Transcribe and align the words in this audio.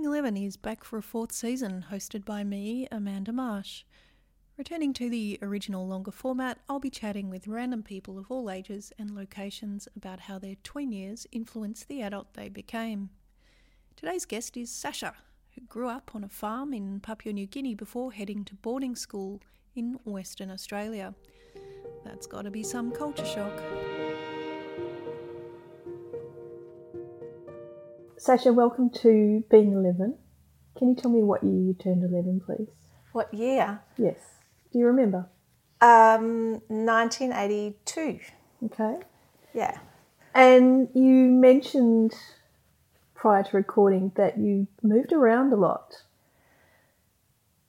Being 0.00 0.12
11 0.12 0.36
is 0.38 0.56
back 0.56 0.82
for 0.82 0.96
a 0.96 1.02
fourth 1.02 1.30
season, 1.30 1.84
hosted 1.90 2.24
by 2.24 2.42
me, 2.42 2.88
Amanda 2.90 3.34
Marsh. 3.34 3.82
Returning 4.56 4.94
to 4.94 5.10
the 5.10 5.38
original 5.42 5.86
longer 5.86 6.10
format, 6.10 6.56
I'll 6.70 6.80
be 6.80 6.88
chatting 6.88 7.28
with 7.28 7.46
random 7.46 7.82
people 7.82 8.18
of 8.18 8.30
all 8.30 8.50
ages 8.50 8.94
and 8.98 9.14
locations 9.14 9.88
about 9.94 10.20
how 10.20 10.38
their 10.38 10.54
tween 10.64 10.90
years 10.90 11.26
influenced 11.32 11.86
the 11.86 12.00
adult 12.00 12.32
they 12.32 12.48
became. 12.48 13.10
Today's 13.94 14.24
guest 14.24 14.56
is 14.56 14.70
Sasha, 14.70 15.12
who 15.54 15.60
grew 15.66 15.90
up 15.90 16.12
on 16.14 16.24
a 16.24 16.30
farm 16.30 16.72
in 16.72 17.00
Papua 17.00 17.34
New 17.34 17.46
Guinea 17.46 17.74
before 17.74 18.10
heading 18.10 18.42
to 18.46 18.54
boarding 18.54 18.96
school 18.96 19.42
in 19.76 19.98
Western 20.04 20.50
Australia. 20.50 21.14
That's 22.06 22.26
got 22.26 22.42
to 22.46 22.50
be 22.50 22.62
some 22.62 22.90
culture 22.90 23.26
shock. 23.26 23.52
Sasha, 28.20 28.52
welcome 28.52 28.90
to 28.90 29.42
Being 29.50 29.72
11. 29.72 30.14
Can 30.76 30.90
you 30.90 30.94
tell 30.94 31.10
me 31.10 31.22
what 31.22 31.42
year 31.42 31.54
you 31.54 31.72
turned 31.72 32.02
11, 32.04 32.42
please? 32.44 32.68
What 33.12 33.32
year? 33.32 33.80
Yes. 33.96 34.18
Do 34.70 34.78
you 34.78 34.84
remember? 34.88 35.26
Um, 35.80 36.60
1982. 36.68 38.20
Okay. 38.66 38.98
Yeah. 39.54 39.78
And 40.34 40.88
you 40.92 41.30
mentioned 41.30 42.12
prior 43.14 43.42
to 43.42 43.56
recording 43.56 44.12
that 44.16 44.36
you 44.36 44.66
moved 44.82 45.14
around 45.14 45.54
a 45.54 45.56
lot. 45.56 46.02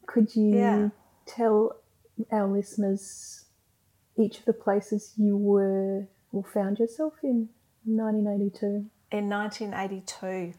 Could 0.05 0.36
you 0.36 0.58
Yeah. 0.58 0.90
tell 1.26 1.77
our 2.30 2.46
listeners 2.48 3.46
each 4.18 4.40
of 4.40 4.44
the 4.46 4.52
places 4.54 5.13
you 5.16 5.38
were 5.38 6.08
or 6.34 6.44
found 6.44 6.77
yourself 6.77 7.13
in 7.24 7.48
1982? 7.86 8.90
In 9.12 9.30
1982. 9.30 10.54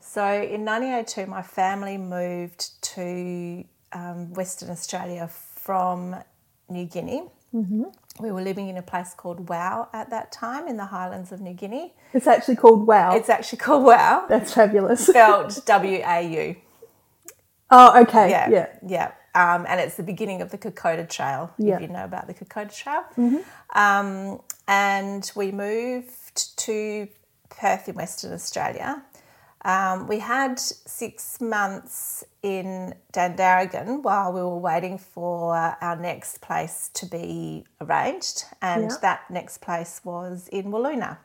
So 0.00 0.22
in 0.24 0.64
1982, 0.64 1.26
my 1.26 1.42
family 1.42 1.96
moved 1.98 2.82
to 2.94 3.64
um, 3.92 4.32
Western 4.34 4.70
Australia 4.70 5.28
from 5.28 6.16
New 6.68 6.84
Guinea. 6.84 7.22
Mm-hmm. 7.54 7.84
We 8.20 8.30
were 8.30 8.42
living 8.42 8.68
in 8.68 8.76
a 8.76 8.82
place 8.82 9.14
called 9.14 9.48
Wau 9.48 9.88
at 9.92 10.10
that 10.10 10.32
time 10.32 10.66
in 10.68 10.76
the 10.76 10.86
highlands 10.86 11.32
of 11.32 11.40
New 11.40 11.54
Guinea. 11.54 11.94
It's 12.12 12.26
actually 12.26 12.56
called 12.56 12.86
Wau. 12.86 13.14
It's 13.16 13.28
actually 13.30 13.58
called 13.58 13.84
Wau, 13.84 14.26
That's 14.28 14.52
fabulous. 14.52 15.06
spelled 15.06 15.62
W 15.66 16.02
A 16.04 16.20
U. 16.48 16.56
oh, 17.70 18.02
okay. 18.02 18.30
Yeah, 18.30 18.50
Yeah. 18.50 18.68
yeah. 18.86 19.12
Um, 19.34 19.66
and 19.68 19.78
it's 19.80 19.94
the 19.96 20.02
beginning 20.02 20.42
of 20.42 20.50
the 20.50 20.58
Kokoda 20.58 21.08
Trail, 21.08 21.52
Yeah. 21.58 21.76
if 21.76 21.82
you 21.82 21.88
know 21.88 22.04
about 22.04 22.26
the 22.26 22.34
Kokoda 22.34 22.74
Trail. 22.74 23.04
Um, 23.74 24.40
and 24.66 25.30
we 25.36 25.52
moved 25.52 26.56
to 26.58 27.08
Perth 27.50 27.88
in 27.88 27.94
Western 27.96 28.32
Australia. 28.32 29.02
Um, 29.64 30.06
we 30.06 30.20
had 30.20 30.58
six 30.58 31.40
months 31.40 32.24
in 32.42 32.94
Dandaragan 33.12 34.02
while 34.02 34.32
we 34.32 34.40
were 34.40 34.56
waiting 34.58 34.98
for 34.98 35.54
our 35.56 35.96
next 35.96 36.40
place 36.40 36.90
to 36.94 37.06
be 37.06 37.64
arranged, 37.80 38.44
and 38.62 38.82
Yeah. 38.84 38.96
that 39.02 39.30
next 39.30 39.58
place 39.58 40.00
was 40.04 40.48
in 40.48 40.66
Wiluna. 40.70 41.18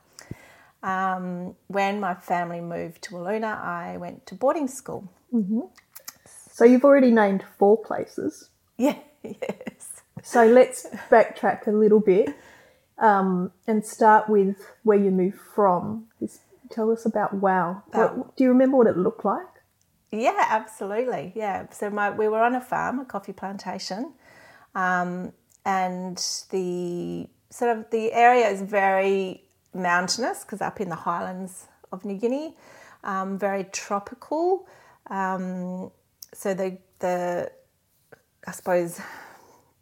Um, 0.82 1.56
when 1.68 2.00
my 2.00 2.16
family 2.16 2.60
moved 2.60 3.04
to 3.04 3.12
Wiluna, 3.16 3.58
I 3.64 3.98
went 3.98 4.26
to 4.28 4.36
boarding 4.36 4.68
school. 4.68 5.08
So 6.52 6.66
you've 6.66 6.84
already 6.84 7.12
named 7.12 7.44
four 7.58 7.78
places. 7.78 8.50
Yeah, 8.78 8.96
yes. 9.22 10.02
So 10.24 10.46
let's 10.48 10.88
backtrack 11.12 11.68
a 11.68 11.72
little 11.72 12.00
bit 12.00 12.36
um, 12.98 13.52
and 13.68 13.86
start 13.86 14.28
with 14.28 14.56
where 14.84 14.98
you 14.98 15.12
moved 15.12 15.40
from. 15.56 16.08
Tell 16.74 16.92
us 16.92 17.06
about 17.06 17.34
Wau. 17.36 17.84
About- 17.94 18.18
What, 18.18 18.36
do 18.36 18.44
you 18.44 18.50
remember 18.50 18.78
what 18.78 18.88
it 18.88 18.98
looked 18.98 19.24
like? 19.24 19.46
Yeah, 20.12 20.46
absolutely. 20.50 21.32
Yeah. 21.36 21.68
So 21.72 21.90
my, 21.90 22.10
we 22.12 22.28
were 22.28 22.42
on 22.42 22.56
a 22.56 22.62
farm, 22.62 23.00
a 23.00 23.06
coffee 23.06 23.34
plantation, 23.34 24.14
um, 24.76 25.34
and 25.66 26.18
the 26.52 27.28
sort 27.50 27.78
of 27.78 27.90
the 27.92 28.12
area 28.14 28.48
is 28.50 28.62
very 28.62 29.44
mountainous 29.74 30.44
because 30.44 30.62
up 30.62 30.80
in 30.82 30.90
the 30.90 30.96
highlands 30.96 31.68
of 31.92 32.06
New 32.06 32.18
Guinea, 32.18 32.56
um, 33.04 33.38
very 33.40 33.64
tropical. 33.66 34.68
Um, 35.10 35.92
so 36.34 36.54
the 36.54 36.78
the 37.00 37.52
I 38.48 38.52
suppose 38.52 39.00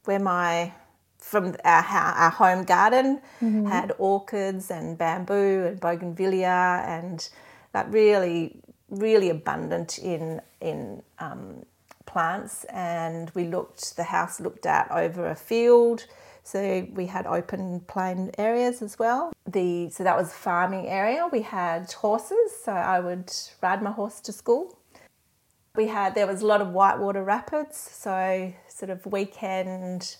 where 0.05 0.19
my 0.19 0.73
from 1.21 1.55
our, 1.63 1.83
our 1.83 2.31
home 2.31 2.63
garden 2.63 3.21
had 3.67 3.93
orchids 3.99 4.69
and 4.69 4.97
bamboo 4.97 5.65
and 5.67 5.79
bougainvillea 5.79 6.83
and 6.85 7.29
that 7.71 7.89
really 7.91 8.59
really 8.89 9.29
abundant 9.29 9.97
in 9.97 10.41
in 10.59 11.01
um, 11.19 11.65
plants. 12.05 12.65
And 12.65 13.31
we 13.33 13.45
looked 13.45 13.95
the 13.95 14.03
house 14.03 14.39
looked 14.39 14.65
out 14.65 14.91
over 14.91 15.27
a 15.27 15.35
field. 15.35 16.05
So 16.43 16.87
we 16.93 17.05
had 17.05 17.27
open 17.27 17.81
plain 17.81 18.31
areas 18.37 18.81
as 18.81 18.99
well. 18.99 19.31
The 19.47 19.89
so 19.89 20.03
that 20.03 20.17
was 20.17 20.33
farming 20.33 20.87
area. 20.87 21.27
We 21.31 21.41
had 21.43 21.91
horses 21.91 22.51
so 22.63 22.73
i 22.73 22.99
would 22.99 23.31
ride 23.61 23.81
my 23.81 23.91
horse 23.91 24.19
to 24.21 24.33
school. 24.33 24.77
We 25.75 25.87
had 25.87 26.15
there 26.15 26.27
was 26.27 26.41
a 26.41 26.45
lot 26.45 26.61
of 26.61 26.69
whitewater 26.69 27.23
rapids. 27.23 27.77
So 27.77 28.53
sort 28.67 28.89
of 28.89 29.05
weekend 29.05 30.17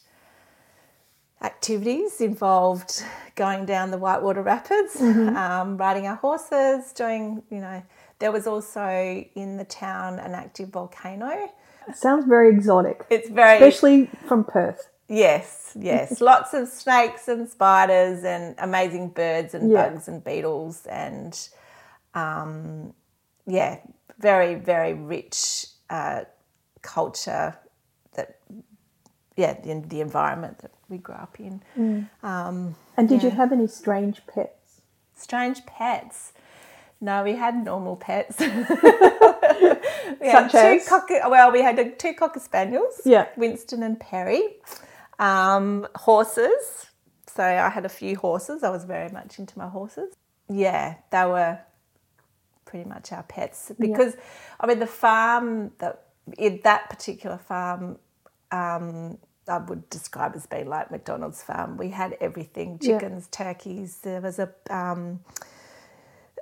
activities 1.41 2.21
involved 2.21 3.03
going 3.35 3.65
down 3.65 3.91
the 3.91 3.97
whitewater 3.97 4.41
rapids 4.43 5.01
um, 5.01 5.77
riding 5.77 6.05
our 6.07 6.15
horses 6.15 6.91
doing 6.93 7.41
you 7.49 7.59
know 7.59 7.81
there 8.19 8.31
was 8.31 8.45
also 8.45 9.25
in 9.35 9.57
the 9.57 9.65
town 9.65 10.19
an 10.19 10.33
active 10.33 10.69
volcano 10.69 11.49
It 11.87 11.95
sounds 11.97 12.25
very 12.25 12.49
exotic, 12.49 13.05
it's 13.09 13.29
very 13.29 13.57
especially 13.57 14.07
from 14.27 14.43
Perth. 14.43 14.89
yes 15.07 15.75
yes 15.79 16.21
lots 16.31 16.53
of 16.53 16.67
snakes 16.67 17.27
and 17.27 17.49
spiders 17.49 18.23
and 18.23 18.55
amazing 18.59 19.09
birds 19.09 19.53
and 19.55 19.71
Yeah. 19.71 19.89
bugs 19.89 20.07
and 20.07 20.23
beetles 20.23 20.85
and 20.85 21.33
um, 22.13 22.93
yeah 23.47 23.77
very 24.19 24.55
very 24.55 24.93
rich 24.93 25.65
uh, 25.89 26.21
culture 26.83 27.55
yeah 29.35 29.53
the, 29.53 29.81
the 29.87 30.01
environment 30.01 30.59
that 30.59 30.71
we 30.89 30.97
grew 30.97 31.15
up 31.15 31.39
in. 31.39 31.61
Um, 32.23 32.75
And 32.97 33.07
did 33.09 33.23
you 33.23 33.29
have 33.31 33.51
any 33.51 33.67
strange 33.67 34.21
pets? 34.27 34.81
strange 35.15 35.65
pets? 35.65 36.33
No 36.99 37.23
we 37.23 37.35
had 37.35 37.63
normal 37.63 37.95
pets. 37.95 38.37
We 40.19 40.27
had 40.27 40.51
Such 40.51 40.51
two 40.51 40.57
as? 40.81 40.87
cocker, 40.87 41.19
well 41.29 41.51
we 41.51 41.61
had 41.61 41.97
two 41.99 42.13
cocker 42.13 42.39
spaniels 42.39 43.01
Yeah. 43.05 43.27
winston 43.37 43.81
and 43.83 43.99
perry. 43.99 44.43
Um, 45.19 45.87
horses. 45.95 46.87
So 47.27 47.43
i 47.43 47.69
had 47.69 47.85
a 47.85 47.89
few 47.89 48.15
horses. 48.17 48.63
I 48.63 48.69
was 48.69 48.83
very 48.85 49.09
much 49.09 49.39
into 49.39 49.57
my 49.57 49.67
horses. 49.69 50.13
Yeah 50.49 50.95
they 51.11 51.25
were 51.25 51.59
pretty 52.65 52.87
much 52.87 53.11
our 53.11 53.23
pets 53.23 53.71
because 53.79 54.15
i 54.61 54.65
mean 54.67 54.79
the 54.79 54.87
farm 54.87 55.71
that 55.79 56.03
in 56.37 56.59
that 56.63 56.89
particular 56.89 57.37
farm 57.37 57.97
um, 58.51 59.17
I 59.47 59.57
would 59.57 59.89
describe 59.89 60.33
as 60.35 60.45
being 60.45 60.67
like 60.69 60.91
McDonald's 60.91 61.41
farm. 61.43 61.77
We 61.77 61.89
had 61.89 62.17
everything: 62.21 62.77
Yeah. 62.81 62.99
chickens, 62.99 63.27
turkeys. 63.31 63.97
There 64.03 64.21
was 64.21 64.39
a 64.39 64.49
um, 64.69 65.21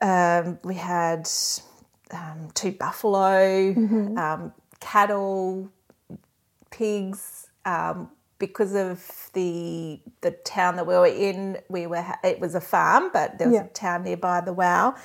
um, 0.01 0.59
we 0.63 0.75
had 0.75 1.29
um, 2.11 2.49
two 2.53 2.71
buffalo, 2.71 3.73
um, 4.17 4.53
cattle, 4.79 5.69
pigs. 6.71 7.47
Um, 7.65 8.09
because 8.39 8.73
of 8.73 9.29
the 9.33 9.99
the 10.21 10.31
town 10.31 10.77
that 10.77 10.87
we 10.87 10.93
were 10.95 11.05
in, 11.05 11.57
we 11.69 11.87
were 11.87 12.05
it 12.23 12.39
was 12.39 12.55
a 12.55 12.61
farm, 12.61 13.09
but 13.11 13.37
there 13.37 13.49
was 13.49 13.55
Yeah. 13.57 13.65
a 13.65 13.67
town 13.67 14.03
nearby, 14.03 14.41
the 14.41 14.53
Wau. 14.53 14.95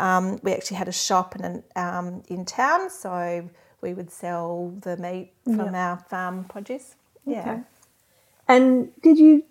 Um, 0.00 0.40
we 0.42 0.52
actually 0.52 0.78
had 0.78 0.88
a 0.88 0.92
shop 0.92 1.36
in 1.36 1.44
an, 1.44 1.64
um, 1.76 2.22
in 2.28 2.44
town, 2.44 2.90
so 2.90 3.48
we 3.80 3.94
would 3.94 4.10
sell 4.10 4.72
the 4.80 4.96
meat 4.96 5.32
from 5.44 5.74
our 5.74 5.98
farm 5.98 6.44
produce. 6.44 6.94
Yeah. 7.26 7.40
Okay. 7.40 7.60
And 8.48 8.90
did 9.02 9.18
you 9.18 9.44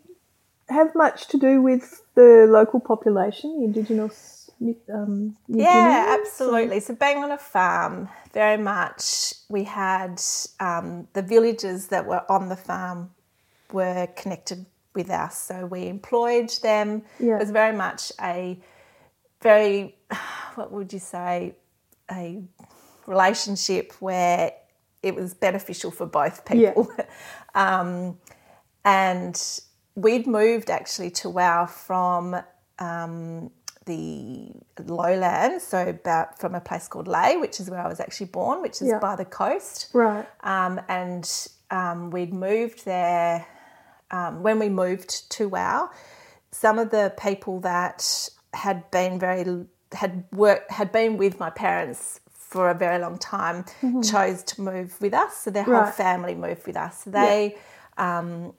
have 0.70 0.94
much 0.96 1.28
to 1.30 1.38
do 1.38 1.62
with 1.62 2.04
the 2.16 2.48
local 2.50 2.80
population, 2.80 3.60
the 3.60 3.66
Indigenous 3.66 4.50
um, 4.94 5.38
Yeah, 5.48 6.18
absolutely. 6.20 6.80
So 6.80 6.96
being 6.96 7.18
on 7.18 7.32
a 7.32 7.38
farm, 7.38 8.10
very 8.34 8.58
much 8.62 9.34
we 9.50 9.64
had 9.64 10.22
um, 10.60 11.08
the 11.14 11.22
villages 11.22 11.88
that 11.88 12.06
were 12.06 12.24
on 12.30 12.50
the 12.50 12.56
farm 12.56 13.12
were 13.72 14.08
connected 14.16 14.66
with 14.94 15.10
us. 15.10 15.38
So 15.38 15.66
we 15.66 15.88
employed 15.88 16.50
them. 16.62 17.04
Yeah. 17.20 17.36
It 17.36 17.40
was 17.40 17.52
very 17.52 17.76
much 17.76 18.12
a 18.22 18.60
very, 19.42 19.96
what 20.56 20.72
would 20.72 20.92
you 20.92 21.00
say, 21.00 21.56
a 22.12 22.42
relationship 23.10 23.94
where 24.00 24.54
it 25.02 25.16
was 25.16 25.34
beneficial 25.34 25.92
for 25.92 26.06
both 26.06 26.42
Yeah. 26.52 26.70
people. 26.70 26.92
um, 27.56 28.18
and 28.86 29.60
we'd 29.96 30.28
moved 30.28 30.70
actually 30.70 31.12
to 31.12 31.30
Wau 31.30 31.66
from 31.66 32.36
um, 32.80 33.52
the 33.86 34.52
lowlands, 34.86 35.64
so 35.64 35.88
about 35.88 36.40
from 36.40 36.54
a 36.56 36.62
place 36.62 36.88
called 36.88 37.08
Lae, 37.08 37.38
which 37.38 37.60
is 37.60 37.70
where 37.70 37.82
I 37.82 37.88
was 37.88 38.00
actually 38.00 38.28
born, 38.28 38.62
which 38.62 38.82
is 38.82 38.88
Yeah. 38.90 39.00
by 39.00 39.16
the 39.16 39.26
coast. 39.26 39.90
Right. 39.94 40.26
Um, 40.42 40.80
and 40.88 41.26
um, 41.72 42.12
we'd 42.12 42.34
moved 42.34 42.86
there 42.86 43.46
um, 44.12 44.44
when 44.44 44.60
we 44.60 44.70
moved 44.70 45.30
to 45.32 45.50
Wau. 45.50 45.90
Some 46.52 46.80
of 46.80 46.90
the 46.92 47.14
people 47.18 47.60
that 47.62 48.30
had 48.54 48.90
been 48.92 49.20
very 49.20 49.66
had 49.94 50.24
worked 50.32 50.70
had 50.72 50.92
been 50.92 51.18
with 51.18 51.40
my 51.40 51.50
parents 51.50 52.20
for 52.50 52.70
a 52.72 52.74
very 52.74 52.98
long 53.00 53.18
time 53.20 53.64
chose 54.04 54.42
to 54.44 54.62
move 54.62 55.00
with 55.00 55.14
us. 55.14 55.38
So 55.38 55.52
their 55.52 55.64
whole 55.64 55.74
Mm-hmm. 55.76 55.84
Right. 55.86 55.94
family 55.94 56.36
moved 56.36 56.66
with 56.68 56.76
us. 56.78 57.04
So 57.04 57.12
they 57.12 57.58
um, 57.98 58.54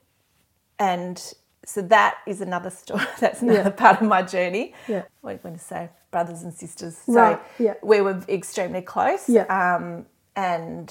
and 0.78 1.16
so 1.64 1.82
that 1.82 2.14
is 2.26 2.40
another 2.40 2.70
story. 2.70 3.04
That's 3.20 3.42
another 3.42 3.70
Yeah. 3.70 3.82
part 3.84 4.00
of 4.00 4.06
my 4.08 4.22
journey. 4.22 4.74
Yeah. 4.88 5.02
I'm 5.24 5.38
going 5.38 5.54
to 5.58 5.64
say 5.72 5.90
brothers 6.10 6.42
and 6.42 6.54
sisters. 6.54 6.96
So 7.06 7.12
Right, 7.14 7.40
yeah. 7.58 7.74
we 7.82 8.00
were 8.00 8.18
extremely 8.28 8.82
close. 8.82 9.28
Yeah. 9.28 9.44
Um, 9.60 10.06
and 10.36 10.88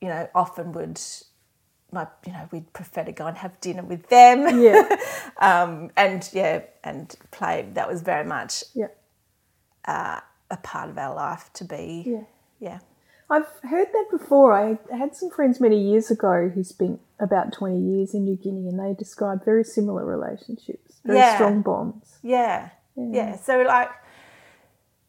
you 0.00 0.08
know, 0.08 0.28
often 0.34 0.72
would 0.72 1.00
my 1.92 2.06
you 2.26 2.32
know 2.32 2.48
we'd 2.50 2.72
prefer 2.72 3.04
to 3.04 3.12
go 3.12 3.26
and 3.26 3.36
have 3.38 3.54
dinner 3.60 3.84
with 3.84 4.08
them. 4.08 4.38
Yeah. 4.60 4.88
um, 5.48 5.90
and 5.96 6.28
yeah, 6.32 6.62
and 6.82 7.14
play. 7.30 7.68
That 7.74 7.88
was 7.88 8.02
very 8.02 8.24
much 8.24 8.64
Yeah. 8.74 8.88
A 10.52 10.56
part 10.58 10.88
of 10.90 10.96
our 10.98 11.14
life 11.14 11.50
to 11.54 11.64
be. 11.64 12.04
Yeah. 12.06 12.24
Yeah. 12.60 12.78
I've 13.30 13.48
heard 13.62 13.88
that 13.92 14.06
before. 14.10 14.52
I 14.52 14.78
had 14.94 15.16
some 15.16 15.30
friends 15.30 15.58
many 15.58 15.80
years 15.80 16.10
ago 16.10 16.50
who 16.54 16.62
spent 16.62 17.00
about 17.18 17.52
20 17.52 17.80
years 17.80 18.12
in 18.14 18.24
New 18.24 18.36
Guinea 18.36 18.68
and 18.68 18.78
they 18.78 18.92
described 18.96 19.44
very 19.44 19.64
similar 19.64 20.04
relationships, 20.04 21.00
very 21.04 21.18
Yeah. 21.18 21.34
strong 21.36 21.62
bonds. 21.62 22.18
Yeah, 22.22 22.68
yeah. 22.94 23.36
So 23.36 23.62
like 23.62 23.88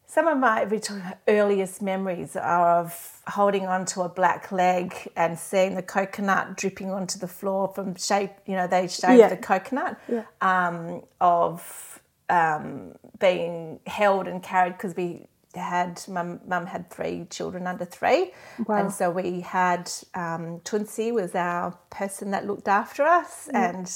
some 0.06 0.26
of 0.28 0.38
my 0.38 0.64
we 0.64 0.78
talk 0.78 0.96
about 0.98 1.18
earliest 1.28 1.82
memories 1.82 2.34
are 2.36 2.80
of 2.80 3.20
holding 3.26 3.66
onto 3.66 4.00
a 4.00 4.08
black 4.08 4.50
leg 4.52 4.94
and 5.16 5.38
seeing 5.38 5.74
the 5.74 5.82
coconut 5.82 6.56
dripping 6.56 6.90
onto 6.90 7.18
the 7.18 7.28
floor 7.28 7.68
from 7.74 7.94
shape. 7.96 8.32
You 8.46 8.54
know, 8.56 8.66
they 8.66 8.86
shaved 8.88 9.18
Yeah. 9.18 9.28
the 9.28 9.36
coconut. 9.36 9.98
Yeah. 10.08 10.22
Um, 10.40 11.02
of 11.20 12.00
um, 12.30 12.94
being 13.18 13.80
held 13.86 14.26
and 14.28 14.42
carried 14.42 14.72
because 14.78 14.96
we 14.96 15.26
had 15.60 16.02
mum, 16.08 16.40
mum 16.46 16.66
had 16.66 16.90
three 16.90 17.26
children 17.30 17.66
under 17.66 17.84
three, 17.84 18.32
Wow. 18.66 18.76
and 18.76 18.92
so 18.92 19.10
we 19.10 19.40
had 19.40 19.90
um, 20.14 20.60
Tunsi 20.60 21.12
was 21.12 21.34
our 21.34 21.76
person 21.90 22.30
that 22.32 22.46
looked 22.46 22.68
after 22.68 23.02
us, 23.04 23.48
and 23.52 23.90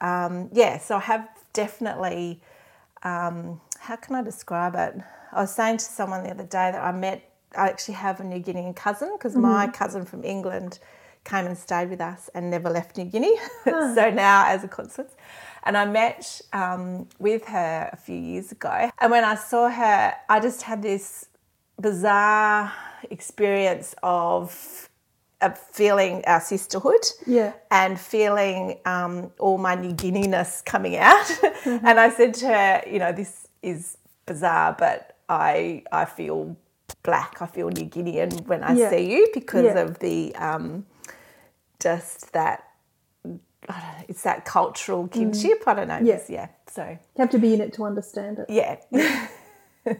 um, 0.00 0.48
yeah, 0.52 0.78
so 0.78 0.96
I 0.96 1.00
have 1.00 1.28
definitely. 1.52 2.40
Um, 3.02 3.60
how 3.78 3.96
can 3.96 4.14
I 4.14 4.22
describe 4.22 4.74
it? 4.74 5.02
I 5.32 5.40
was 5.40 5.54
saying 5.54 5.78
to 5.78 5.84
someone 5.84 6.22
the 6.22 6.30
other 6.30 6.44
day 6.44 6.70
that 6.72 6.82
I 6.82 6.92
met. 6.92 7.26
I 7.56 7.68
actually 7.68 7.94
have 7.94 8.20
a 8.20 8.24
New 8.24 8.40
Guinean 8.40 8.76
cousin 8.76 9.10
because 9.16 9.34
my 9.34 9.66
cousin 9.68 10.04
from 10.04 10.22
England 10.22 10.78
came 11.24 11.46
and 11.46 11.58
stayed 11.58 11.90
with 11.90 12.00
us 12.00 12.30
and 12.34 12.48
never 12.50 12.70
left 12.70 12.96
New 12.96 13.04
Guinea. 13.06 13.34
so 13.64 14.10
now, 14.14 14.44
as 14.46 14.62
a 14.64 14.68
consequence, 14.68 15.14
and 15.64 15.76
I 15.76 15.84
met 15.86 16.40
um, 16.52 17.08
with 17.18 17.44
her 17.46 17.90
a 17.92 17.96
few 17.96 18.16
years 18.16 18.52
ago. 18.52 18.90
And 18.98 19.10
when 19.10 19.24
I 19.24 19.34
saw 19.34 19.68
her, 19.68 20.14
I 20.28 20.40
just 20.40 20.62
had 20.62 20.82
this 20.82 21.28
bizarre 21.80 22.72
experience 23.10 23.94
of 24.02 24.86
of 25.42 25.56
feeling 25.58 26.22
our 26.26 26.40
sisterhood 26.40 27.00
Yeah. 27.26 27.54
and 27.70 27.98
feeling 27.98 28.78
um, 28.84 29.32
all 29.38 29.56
my 29.56 29.74
New 29.74 29.94
Guineaness 29.94 30.60
coming 30.66 30.98
out. 30.98 31.30
and 31.64 31.98
I 31.98 32.10
said 32.10 32.34
to 32.34 32.46
her, 32.48 32.82
you 32.86 32.98
know, 32.98 33.10
this 33.10 33.48
is 33.62 33.96
bizarre, 34.26 34.76
but 34.78 35.16
I 35.30 35.82
I 35.92 36.04
feel 36.04 36.56
black. 37.02 37.40
I 37.40 37.46
feel 37.46 37.70
New 37.70 37.86
Guinean 37.86 38.46
when 38.48 38.62
I 38.62 38.74
Yeah. 38.74 38.90
see 38.90 39.10
you 39.10 39.30
because 39.32 39.64
Yeah. 39.64 39.78
of 39.80 39.98
the 40.00 40.34
um, 40.36 40.84
just 41.80 42.32
that. 42.34 42.64
Know, 43.68 43.74
it's 44.08 44.22
that 44.22 44.44
cultural 44.44 45.06
kinship. 45.08 45.62
I 45.66 45.74
don't 45.74 45.88
know. 45.88 45.98
Mm. 46.00 46.06
Yeah. 46.06 46.20
Yeah. 46.28 46.48
So 46.66 46.84
You 46.84 46.98
have 47.18 47.30
to 47.30 47.38
be 47.38 47.54
in 47.54 47.60
it 47.60 47.72
to 47.74 47.84
understand 47.84 48.38
it. 48.38 48.46
yeah. 48.48 48.76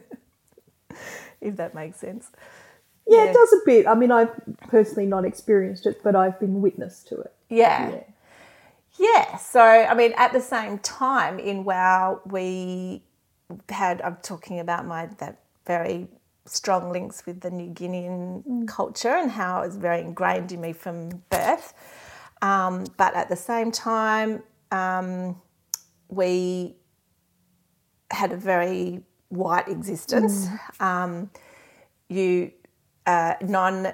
if 1.40 1.56
that 1.56 1.74
makes 1.74 1.98
sense. 1.98 2.30
Yeah, 3.06 3.24
Yeah. 3.24 3.30
it 3.30 3.34
does 3.34 3.52
a 3.52 3.60
bit. 3.64 3.86
I 3.86 3.94
mean, 3.94 4.10
I've 4.12 4.30
personally 4.68 5.06
not 5.06 5.24
experienced 5.24 5.86
it, 5.86 6.02
but 6.02 6.14
I've 6.16 6.38
been 6.38 6.60
witness 6.60 7.02
to 7.04 7.20
it. 7.20 7.32
Yeah. 7.48 7.90
Yeah. 7.90 8.02
Yeah. 8.98 9.36
So, 9.38 9.62
I 9.62 9.94
mean, 9.94 10.12
at 10.16 10.32
the 10.32 10.40
same 10.40 10.78
time, 10.78 11.38
in 11.38 11.64
Wau, 11.64 12.20
we 12.26 13.02
had, 13.68 14.02
I'm 14.02 14.16
talking 14.22 14.58
about 14.60 14.86
my, 14.86 15.06
that 15.18 15.38
very 15.66 16.08
strong 16.44 16.92
links 16.92 17.24
with 17.26 17.40
the 17.40 17.50
New 17.50 17.70
Guinean 17.72 18.66
culture 18.66 19.14
and 19.16 19.30
how 19.30 19.62
it 19.62 19.66
was 19.66 19.76
very 19.76 20.00
ingrained 20.00 20.52
in 20.52 20.60
me 20.60 20.72
from 20.72 21.22
birth. 21.30 21.72
Um, 22.42 22.84
but 22.96 23.14
at 23.14 23.28
the 23.28 23.36
same 23.36 23.70
time, 23.70 24.42
um, 24.70 25.40
we 26.08 26.76
had 28.10 28.32
a 28.32 28.36
very 28.36 29.02
white 29.28 29.68
existence. 29.68 30.48
Um, 30.80 31.30
you 32.08 32.52
uh, 33.06 33.34
non 33.42 33.92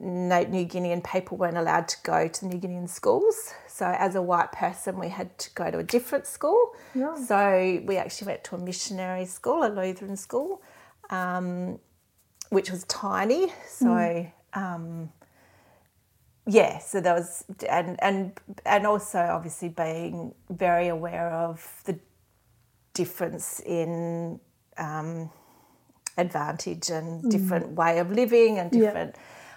New 0.00 0.64
Guinean 0.64 1.04
people 1.04 1.36
weren't 1.36 1.58
allowed 1.58 1.86
to 1.88 1.96
go 2.04 2.26
to 2.26 2.46
New 2.46 2.58
Guinean 2.58 2.88
schools. 2.88 3.52
So, 3.68 3.86
as 3.86 4.14
a 4.14 4.22
white 4.22 4.50
person, 4.50 4.98
we 4.98 5.08
had 5.08 5.36
to 5.38 5.50
go 5.54 5.70
to 5.70 5.78
a 5.78 5.82
different 5.82 6.26
school. 6.26 6.72
Right. 6.94 7.18
So, 7.18 7.82
we 7.84 7.98
actually 7.98 8.28
went 8.28 8.44
to 8.44 8.56
a 8.56 8.58
missionary 8.58 9.26
school, 9.26 9.62
a 9.62 9.68
Lutheran 9.68 10.16
school, 10.16 10.62
um, 11.10 11.78
which 12.48 12.70
was 12.70 12.84
tiny. 12.84 13.52
So, 13.68 14.26
um, 14.54 15.12
yeah, 16.50 16.78
so 16.78 17.00
there 17.00 17.14
was, 17.14 17.44
and, 17.68 17.96
and, 18.02 18.32
and 18.66 18.86
also 18.86 19.18
obviously 19.18 19.68
being 19.68 20.34
very 20.48 20.88
aware 20.88 21.30
of 21.30 21.82
the 21.84 21.98
difference 22.92 23.60
in 23.60 24.40
um, 24.76 25.30
advantage 26.18 26.90
and 26.90 27.30
different 27.30 27.68
way 27.80 27.98
of 27.98 28.10
living 28.10 28.58
and 28.58 28.72
Yeah. 28.72 28.80
different 28.80 29.14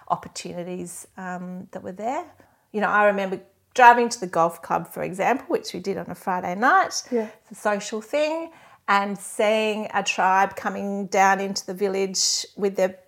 opportunities 0.10 1.08
um, 1.18 1.68
that 1.72 1.82
were 1.84 1.98
there. 2.08 2.26
You 2.72 2.82
know, 2.82 2.90
I 2.90 3.06
remember 3.06 3.40
driving 3.74 4.10
to 4.10 4.20
the 4.20 4.28
golf 4.28 4.62
club, 4.62 4.88
for 4.88 5.02
example, 5.04 5.46
which 5.48 5.74
we 5.74 5.80
did 5.80 5.98
on 5.98 6.06
a 6.10 6.16
Friday 6.16 6.56
night. 6.56 6.96
Yeah. 7.12 7.28
It's 7.42 7.52
a 7.58 7.62
social 7.72 8.02
thing, 8.02 8.52
and 8.88 9.18
seeing 9.18 9.88
a 9.94 10.04
tribe 10.04 10.56
coming 10.56 11.08
down 11.08 11.40
into 11.40 11.66
the 11.66 11.74
village 11.74 12.46
with 12.56 12.76
their 12.76 13.00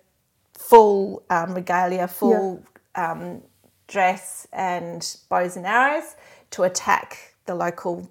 full 0.54 1.22
um, 1.30 1.54
regalia, 1.54 2.08
full 2.08 2.64
um, 2.94 3.42
dress 3.88 4.46
and 4.52 5.16
bows 5.28 5.56
and 5.56 5.66
arrows 5.66 6.16
to 6.50 6.62
attack 6.64 7.34
the 7.46 7.54
local 7.54 8.10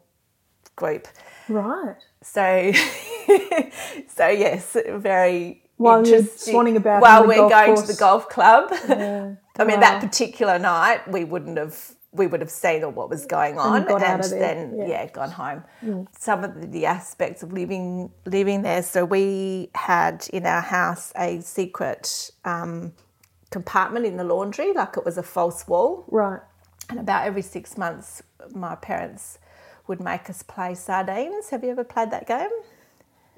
group. 0.76 1.08
Right. 1.50 1.96
So, 2.22 2.72
so 4.08 4.28
yes, 4.28 4.76
very 4.90 5.64
While 5.78 6.08
you're 6.08 6.22
swanning 6.22 6.76
about 6.78 7.02
while 7.02 7.28
we're 7.28 7.50
going 7.50 7.76
course. 7.76 7.82
to 7.82 7.88
the 7.88 8.00
golf 8.00 8.30
club. 8.30 8.70
Yeah. 8.88 9.36
I 9.58 9.64
mean, 9.64 9.76
Wow. 9.80 9.82
that 9.82 10.02
particular 10.02 10.60
night, 10.60 11.08
we 11.08 11.24
wouldn't 11.24 11.58
have. 11.58 11.92
We 12.12 12.28
would 12.28 12.40
have 12.40 12.50
seen 12.50 12.82
what 12.96 13.10
was 13.10 13.26
going 13.26 13.60
on 13.60 13.92
out 13.92 14.02
and 14.02 14.24
then 14.42 14.76
yeah. 14.78 14.88
yeah. 14.88 15.06
gone 15.08 15.32
home. 15.32 15.66
Some 16.18 16.46
of 16.46 16.62
the, 16.62 16.66
the 16.68 16.86
aspects 16.86 17.44
of 17.44 17.52
living 17.52 18.10
living 18.26 18.62
there. 18.62 18.84
So 18.84 19.04
we 19.04 19.70
had 19.76 20.26
in 20.32 20.46
our 20.46 20.62
house 20.62 21.12
a 21.18 21.42
secret 21.42 22.32
um, 22.46 22.94
compartment 23.60 24.06
in 24.06 24.18
the 24.18 24.24
laundry, 24.34 24.70
like 24.74 24.98
it 24.98 25.06
was 25.06 25.18
a 25.18 25.24
false 25.24 25.66
wall. 25.68 26.04
Right. 26.22 26.42
And 26.90 27.00
about 27.00 27.26
every 27.26 27.42
six 27.42 27.78
months, 27.78 28.22
my 28.54 28.76
parents 28.76 29.40
would 29.88 30.02
make 30.02 30.30
us 30.30 30.44
play 30.44 30.76
sardines. 30.76 31.50
Have 31.52 31.64
you 31.64 31.72
ever 31.72 31.86
played 31.86 32.12
that 32.12 32.28
game? 32.28 32.50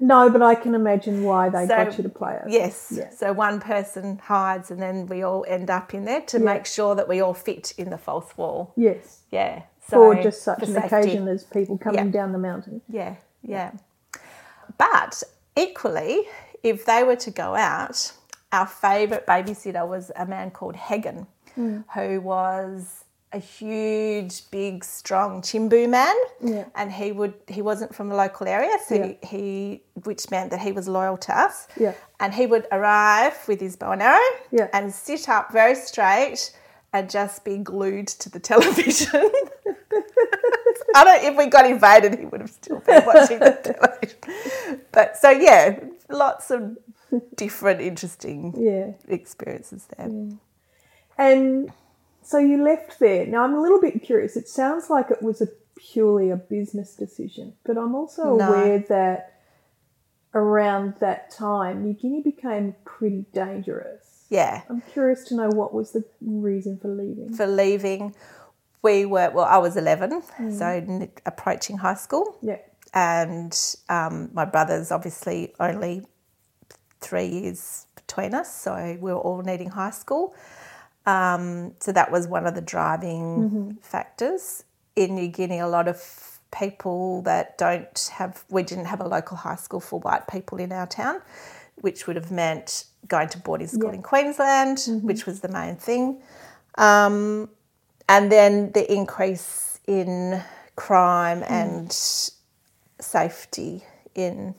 No, 0.00 0.28
but 0.34 0.42
I 0.42 0.54
can 0.54 0.74
imagine 0.74 1.22
why 1.22 1.48
they 1.48 1.66
So, 1.66 1.76
got 1.76 1.96
you 1.98 2.02
to 2.02 2.08
play 2.20 2.34
it. 2.40 2.50
Yes. 2.60 2.92
Yeah. 2.94 3.10
So 3.10 3.32
one 3.32 3.58
person 3.60 4.18
hides, 4.32 4.70
and 4.72 4.80
then 4.82 5.06
we 5.06 5.22
all 5.22 5.44
end 5.56 5.70
up 5.70 5.94
in 5.94 6.04
there 6.04 6.20
to 6.32 6.38
Yeah. 6.38 6.44
make 6.52 6.66
sure 6.66 6.94
that 6.96 7.06
we 7.08 7.20
all 7.20 7.34
fit 7.34 7.72
in 7.78 7.90
the 7.90 7.98
false 7.98 8.30
wall. 8.36 8.72
Yes. 8.76 9.22
Yeah. 9.30 9.62
So 9.88 9.96
For 10.14 10.22
just 10.22 10.42
such 10.42 10.58
for 10.60 10.64
an 10.66 10.72
safety. 10.72 10.96
occasion 10.96 11.28
as 11.28 11.44
people 11.44 11.78
coming 11.78 12.06
Yeah. 12.06 12.10
down 12.18 12.32
the 12.32 12.38
mountain. 12.38 12.82
Yeah, 12.88 13.14
yeah. 13.42 13.70
But 14.76 15.22
equally, 15.56 16.28
if 16.62 16.84
they 16.84 17.02
were 17.02 17.16
to 17.16 17.30
go 17.30 17.54
out, 17.54 18.12
our 18.52 18.66
favourite 18.66 19.26
babysitter 19.26 19.86
was 19.86 20.10
a 20.16 20.26
man 20.26 20.50
called 20.50 20.76
Hagen, 20.76 21.26
Hmm. 21.54 21.80
who 21.94 22.20
was 22.20 23.04
a 23.32 23.38
huge, 23.38 24.50
big, 24.50 24.82
strong 24.82 25.42
Chimbu 25.42 25.86
man. 25.88 26.14
Yeah. 26.40 26.64
And 26.74 26.90
he 26.90 27.12
would 27.12 27.34
he 27.46 27.60
wasn't 27.60 27.94
from 27.94 28.08
the 28.08 28.14
local 28.16 28.46
area, 28.48 28.74
so 28.86 28.94
Yeah. 28.94 29.06
he, 29.22 29.26
he 29.36 29.82
which 30.04 30.30
meant 30.30 30.50
that 30.50 30.60
he 30.60 30.72
was 30.72 30.88
loyal 30.88 31.18
to 31.18 31.38
us. 31.38 31.68
Yeah. 31.76 31.92
And 32.20 32.32
he 32.32 32.46
would 32.46 32.66
arrive 32.72 33.36
with 33.46 33.60
his 33.60 33.76
bow 33.76 33.92
and 33.92 34.02
arrow 34.02 34.30
Yeah. 34.50 34.68
and 34.72 34.92
sit 34.94 35.28
up 35.28 35.52
very 35.52 35.74
straight 35.74 36.56
and 36.94 37.10
just 37.10 37.44
be 37.44 37.58
glued 37.58 38.08
to 38.08 38.30
the 38.30 38.40
television. 38.52 39.30
I 40.94 41.04
don't. 41.04 41.22
If 41.24 41.36
we 41.36 41.46
got 41.46 41.66
invaded, 41.66 42.18
he 42.18 42.24
would 42.24 42.40
have 42.40 42.50
still 42.50 42.80
been 42.80 43.04
watching 43.04 43.38
the 43.40 43.52
television. 43.74 44.80
But 44.90 45.16
so 45.18 45.30
yeah, 45.30 45.78
lots 46.08 46.50
of 46.50 46.78
different 47.36 47.80
interesting 47.80 48.54
Yeah. 48.56 48.92
experiences 49.08 49.86
there. 49.96 50.10
And 51.16 51.72
so 52.22 52.38
you 52.38 52.62
left 52.62 52.98
there. 52.98 53.26
Now 53.26 53.44
I'm 53.44 53.54
a 53.54 53.60
little 53.60 53.80
bit 53.80 54.02
curious. 54.02 54.36
It 54.36 54.48
sounds 54.48 54.90
like 54.90 55.10
it 55.10 55.22
was 55.22 55.40
a 55.40 55.48
purely 55.76 56.30
a 56.30 56.36
business 56.36 56.94
decision, 56.94 57.54
but 57.64 57.76
I'm 57.78 57.94
also 57.94 58.36
No. 58.36 58.48
aware 58.48 58.78
that 58.88 59.32
around 60.34 60.94
that 61.00 61.30
time, 61.30 61.84
New 61.84 61.94
Guinea 61.94 62.22
became 62.22 62.74
pretty 62.84 63.24
dangerous. 63.32 64.26
Yeah, 64.28 64.62
I'm 64.68 64.82
curious 64.92 65.24
to 65.24 65.34
know 65.36 65.48
what 65.48 65.72
was 65.72 65.92
the 65.92 66.04
reason 66.20 66.78
for 66.78 66.88
leaving. 66.88 67.32
for 67.32 67.46
leaving, 67.46 68.14
we 68.82 69.06
were 69.06 69.30
well. 69.34 69.46
I 69.46 69.56
was 69.56 69.76
eleven, 69.76 70.20
mm. 70.20 70.52
so 70.52 71.08
approaching 71.24 71.78
high 71.78 71.94
school. 71.94 72.36
Yeah. 72.42 72.58
And 72.94 73.58
um, 73.88 74.30
my 74.32 74.44
brother's 74.44 74.90
obviously 74.90 75.54
only 75.60 76.06
three 77.00 77.26
years 77.26 77.86
between 77.94 78.34
us, 78.34 78.54
so 78.54 78.96
we 79.00 79.12
were 79.12 79.18
all 79.18 79.42
needing 79.42 79.70
high 79.70 79.90
school. 79.90 80.34
Um, 81.06 81.72
so 81.80 81.92
that 81.92 82.10
was 82.10 82.26
one 82.26 82.46
of 82.46 82.54
the 82.54 82.60
driving 82.60 83.78
factors. 83.82 84.64
In 84.96 85.14
New 85.14 85.28
Guinea, 85.28 85.58
a 85.60 85.68
lot 85.68 85.88
of 85.88 86.38
people 86.50 87.22
that 87.22 87.56
don't 87.58 88.10
have, 88.14 88.44
we 88.50 88.62
didn't 88.62 88.86
have 88.86 89.00
a 89.00 89.06
local 89.08 89.36
high 89.36 89.56
school 89.56 89.80
for 89.80 90.00
white 90.00 90.26
people 90.26 90.58
in 90.58 90.72
our 90.72 90.86
town, 90.86 91.20
which 91.76 92.06
would 92.06 92.16
have 92.16 92.30
meant 92.30 92.84
going 93.06 93.28
to 93.28 93.38
boarding 93.38 93.68
school 93.68 93.90
Yeah. 93.90 93.96
in 93.96 94.02
Queensland, 94.02 94.80
which 95.02 95.24
was 95.24 95.40
the 95.40 95.48
main 95.48 95.76
thing. 95.76 96.20
Um, 96.76 97.48
and 98.08 98.32
then 98.32 98.72
the 98.72 98.90
increase 98.92 99.78
in 99.86 100.42
crime 100.76 101.44
and 101.48 101.90
safety 103.00 103.84
in 104.14 104.54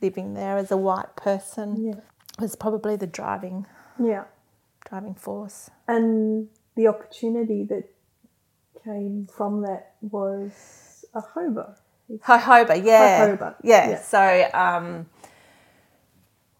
living 0.00 0.34
there 0.34 0.56
as 0.58 0.70
a 0.70 0.76
white 0.76 1.16
person 1.16 1.76
Yeah. 1.86 2.00
was 2.38 2.56
probably 2.56 2.96
the 2.96 3.06
driving 3.06 3.66
Yeah. 3.98 4.24
driving 4.84 5.14
force. 5.14 5.70
And 5.88 6.48
the 6.76 6.88
opportunity 6.88 7.64
that 7.64 7.84
came 8.84 9.26
from 9.26 9.62
that 9.62 9.94
was 10.02 11.04
a 11.14 11.20
Hova. 11.20 11.76
Jojoba, 12.10 12.84
yeah. 12.84 13.26
Jojoba, 13.28 13.54
Yeah. 13.62 13.88
yeah. 13.90 14.00
So 14.00 14.50
um, 14.52 15.06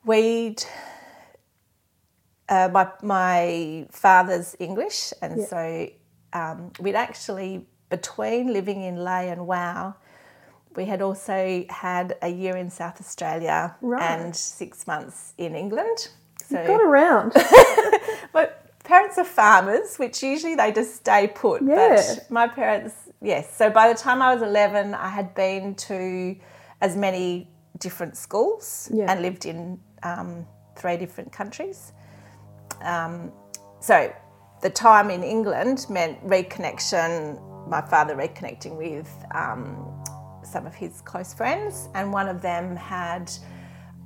we'd 0.04 0.62
uh, 2.48 2.68
my 2.72 2.88
my 3.02 3.86
father's 3.90 4.54
English, 4.58 5.12
and 5.22 5.38
Yeah. 5.40 5.46
so 5.46 5.88
um, 6.32 6.72
we'd 6.80 6.94
actually 6.94 7.66
between 7.90 8.52
living 8.52 8.82
in 8.82 8.96
Lae 9.04 9.28
and 9.30 9.46
Wau, 9.46 9.94
we 10.76 10.84
had 10.86 11.00
also 11.02 11.64
had 11.68 12.16
a 12.22 12.28
year 12.28 12.56
in 12.56 12.70
South 12.70 13.00
Australia 13.00 13.74
Right. 13.80 14.02
and 14.02 14.34
six 14.34 14.86
months 14.86 15.32
in 15.38 15.54
England. 15.54 16.08
So 16.48 16.66
Got 16.66 16.80
around. 16.80 17.32
My 18.34 18.48
parents 18.84 19.16
are 19.18 19.24
farmers, 19.24 19.96
which 19.96 20.22
usually 20.22 20.54
they 20.54 20.72
just 20.72 20.96
stay 20.96 21.26
put. 21.28 21.62
Yeah. 21.62 21.96
But 21.96 22.30
my 22.30 22.46
parents, 22.48 22.94
yes. 23.22 23.54
So 23.56 23.70
by 23.70 23.88
the 23.92 23.98
time 23.98 24.20
I 24.20 24.34
was 24.34 24.42
11, 24.42 24.94
I 24.94 25.08
had 25.08 25.34
been 25.34 25.74
to 25.88 26.36
as 26.82 26.96
many 26.96 27.48
different 27.78 28.16
schools 28.16 28.90
Yeah. 28.92 29.10
and 29.10 29.22
lived 29.22 29.46
in 29.46 29.80
um, 30.02 30.46
three 30.76 30.96
different 30.98 31.32
countries. 31.32 31.92
Um, 32.82 33.32
so 33.80 34.12
the 34.60 34.70
time 34.70 35.10
in 35.10 35.22
England 35.22 35.86
meant 35.88 36.22
reconnection, 36.26 37.40
my 37.68 37.80
father 37.80 38.14
reconnecting 38.14 38.76
with 38.76 39.08
um, 39.34 40.03
some 40.46 40.66
of 40.66 40.74
his 40.74 41.00
close 41.00 41.34
friends, 41.34 41.88
and 41.94 42.12
one 42.12 42.28
of 42.28 42.42
them 42.42 42.76
had 42.76 43.30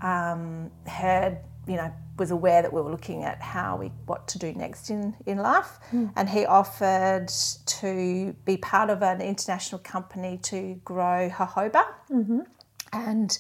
um, 0.03 0.71
heard, 0.87 1.39
you 1.67 1.77
know, 1.77 1.93
was 2.19 2.31
aware 2.31 2.63
that 2.63 2.73
we 2.73 2.81
were 2.81 2.91
looking 2.91 3.25
at 3.25 3.41
how 3.41 3.77
we 3.77 3.93
what 4.07 4.27
to 4.29 4.39
do 4.39 4.53
next 4.53 4.91
in 4.91 5.15
in 5.27 5.39
life, 5.39 5.79
hmm. 5.91 6.07
and 6.17 6.29
he 6.29 6.45
offered 6.47 7.29
to 7.67 8.35
be 8.45 8.57
part 8.57 8.91
of 8.91 9.03
an 9.03 9.21
international 9.21 9.81
company 9.81 10.39
to 10.43 10.81
grow 10.85 11.31
jojoba, 11.31 11.85
mm-hmm. 12.11 12.41
and 12.93 13.39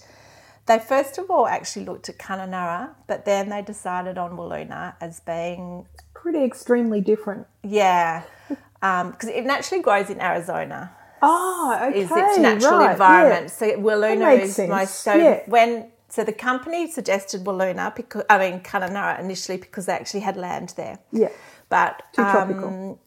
they 0.67 0.78
first 0.78 1.19
of 1.19 1.31
all 1.31 1.47
actually 1.47 1.87
looked 1.87 2.09
at 2.09 2.19
Kununurra, 2.19 2.90
but 3.07 3.25
then 3.25 3.49
they 3.49 3.62
decided 3.62 4.19
on 4.19 4.33
Wiluna 4.33 4.95
as 5.00 5.21
being 5.21 5.87
Pretty 6.14 6.45
extremely 6.45 7.00
different. 7.00 7.47
yeah, 7.62 8.23
um, 8.83 9.12
because 9.12 9.31
it 9.31 9.45
naturally 9.45 9.83
grows 9.83 10.11
in 10.11 10.21
Arizona 10.21 10.93
Oh, 11.23 11.79
okay. 11.89 12.01
is 12.01 12.11
its 12.11 12.39
natural 12.39 12.79
right, 12.81 12.93
environment. 12.93 13.51
So 13.51 13.67
Wiluna 13.77 14.41
is 14.41 14.57
sense, 14.57 14.71
most 14.71 14.95
so 15.01 15.15
yeah. 15.15 15.41
when 15.47 15.91
so 16.09 16.25
the 16.25 16.33
company 16.33 16.91
suggested 16.91 17.45
Wiluna 17.45 17.95
because 17.95 18.25
I 18.31 18.39
mean 18.39 18.61
Kununurra 18.61 19.21
initially 19.21 19.59
because 19.59 19.87
they 19.87 19.93
actually 19.93 20.21
had 20.21 20.37
land 20.37 20.75
there. 20.77 20.99
Yeah. 21.13 21.29
yeah. 21.29 21.29
But 21.69 22.03
Too 22.15 22.23
um, 22.23 22.33
tropical. 22.33 23.01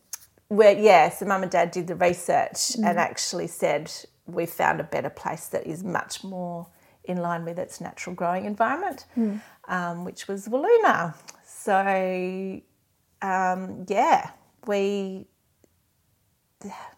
where 0.50 0.77
yeah, 0.77 1.10
so 1.10 1.25
mum 1.25 1.41
and 1.44 1.51
dad 1.51 1.72
did 1.72 1.88
the 1.88 1.96
research 1.96 2.75
Mm. 2.77 2.86
and 2.88 3.00
actually 3.00 3.48
said 3.48 3.91
we 4.27 4.46
found 4.46 4.80
a 4.80 4.84
better 4.84 5.10
place 5.10 5.48
that 5.48 5.65
is 5.65 5.84
much 5.84 6.24
more 6.24 6.68
in 7.03 7.18
line 7.18 7.44
with 7.44 7.58
its 7.58 7.82
natural 7.82 8.15
growing 8.15 8.46
environment, 8.46 9.06
Mm. 9.18 9.41
um, 9.68 10.06
which 10.06 10.27
was 10.27 10.48
Wiluna. 10.48 11.15
So 11.44 12.62
um, 13.24 13.86
yeah, 13.88 14.32
we 14.68 15.27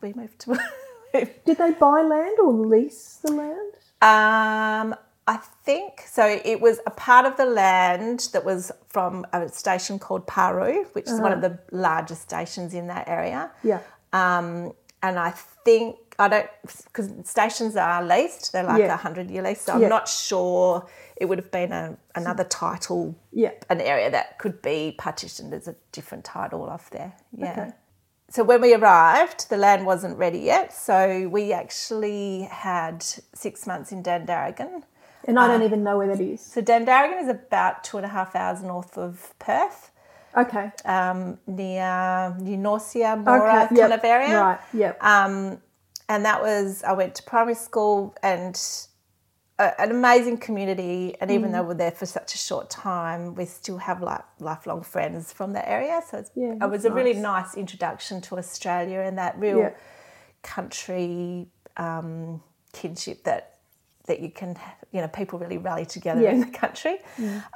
we 0.01 0.13
moved 0.13 0.39
to. 0.39 0.57
Did 1.45 1.57
they 1.57 1.71
buy 1.71 2.01
land 2.01 2.37
or 2.39 2.51
lease 2.51 3.19
the 3.23 3.31
land? 3.31 3.73
Um, 4.01 4.95
I 5.27 5.37
think 5.63 6.01
so. 6.05 6.25
It 6.43 6.59
was 6.59 6.79
a 6.85 6.91
part 6.91 7.25
of 7.25 7.37
the 7.37 7.45
land 7.45 8.29
that 8.33 8.43
was 8.43 8.71
from 8.89 9.25
a 9.31 9.47
station 9.47 9.99
called 9.99 10.27
Paroo, 10.27 10.85
which 10.93 11.07
is 11.07 11.19
one 11.21 11.31
of 11.31 11.41
the 11.41 11.57
largest 11.71 12.23
stations 12.23 12.73
in 12.73 12.87
that 12.87 13.07
area. 13.07 13.51
Yeah. 13.63 13.79
Um, 14.11 14.73
and 15.01 15.17
I 15.19 15.31
think 15.31 15.97
I 16.19 16.27
don't 16.27 16.49
because 16.85 17.09
stations 17.23 17.75
are 17.75 18.03
leased; 18.03 18.51
they're 18.51 18.63
like 18.63 18.81
a 18.81 18.85
Yeah. 18.85 18.97
hundred 18.97 19.29
year 19.31 19.41
lease. 19.43 19.61
So 19.61 19.73
I'm 19.73 19.89
not 19.89 20.07
sure 20.07 20.87
it 21.15 21.25
would 21.25 21.37
have 21.37 21.51
been 21.51 21.71
a, 21.71 21.97
another 22.15 22.43
title, 22.43 23.15
Yeah. 23.31 23.51
an 23.69 23.79
area 23.79 24.11
that 24.11 24.39
could 24.39 24.61
be 24.61 24.95
partitioned 24.97 25.53
as 25.53 25.67
a 25.67 25.75
different 25.91 26.25
title 26.25 26.63
off 26.63 26.89
there. 26.89 27.13
Yeah. 27.31 27.51
Okay. 27.51 27.71
So 28.33 28.43
when 28.43 28.61
we 28.61 28.73
arrived, 28.73 29.51
the 29.51 29.57
land 29.57 29.85
wasn't 29.85 30.17
ready 30.17 30.39
yet. 30.39 30.73
So 30.73 31.29
we 31.29 31.53
actually 31.53 32.47
had 32.49 33.03
six 33.35 33.67
months 33.67 33.91
in 33.91 34.01
Dandaragan. 34.01 34.81
And 35.27 35.37
I 35.37 35.47
don't 35.47 35.61
even 35.61 35.83
know 35.83 35.99
where 35.99 36.07
that 36.07 36.19
is. 36.19 36.41
So 36.41 36.59
Dandaragan 36.59 37.21
is 37.21 37.27
about 37.27 37.83
two 37.83 37.97
and 37.97 38.07
a 38.07 38.09
half 38.09 38.35
hours 38.35 38.63
north 38.63 38.97
of 38.97 39.35
Perth, 39.37 39.91
Okay. 40.35 40.71
um, 40.83 41.37
near 41.45 42.35
New 42.39 42.57
Norcia, 42.57 43.23
Moora 43.23 43.65
okay. 43.65 43.75
Yep. 43.75 43.79
kind 43.79 43.93
of 43.93 44.03
area. 44.03 44.41
Right. 44.41 44.59
Yep. 44.73 45.03
Um, 45.03 45.61
and 46.09 46.25
that 46.25 46.41
was, 46.41 46.81
I 46.81 46.93
went 46.93 47.13
to 47.13 47.23
primary 47.23 47.53
school 47.53 48.15
and 48.23 48.59
a, 49.59 49.81
an 49.81 49.91
amazing 49.91 50.37
community. 50.37 51.15
And 51.21 51.29
Mm. 51.29 51.33
even 51.35 51.51
though 51.51 51.63
we're 51.63 51.73
there 51.75 51.91
for 51.91 52.05
such 52.05 52.33
a 52.33 52.37
short 52.37 52.69
time, 52.69 53.35
we 53.35 53.45
still 53.45 53.77
have 53.77 54.01
like 54.01 54.21
lifelong 54.39 54.81
friends 54.81 55.31
from 55.33 55.53
that 55.53 55.67
area. 55.67 56.01
So 56.09 56.17
it's, 56.19 56.31
Yeah, 56.35 56.53
it 56.61 56.69
was 56.69 56.85
a 56.85 56.91
really 56.91 57.13
nice. 57.13 57.45
nice 57.47 57.57
introduction 57.57 58.21
to 58.21 58.37
Australia 58.37 58.99
and 58.99 59.17
that 59.17 59.37
real 59.37 59.59
Yeah. 59.59 59.71
country 60.41 61.47
um, 61.77 62.41
kinship 62.71 63.23
that 63.23 63.49
that 64.05 64.19
you 64.19 64.29
can, 64.29 64.57
you 64.91 64.99
know, 64.99 65.07
people 65.07 65.39
really 65.39 65.57
rally 65.57 65.85
together 65.85 66.21
Yeah. 66.21 66.31
in 66.31 66.41
the 66.41 66.47
country. 66.47 66.99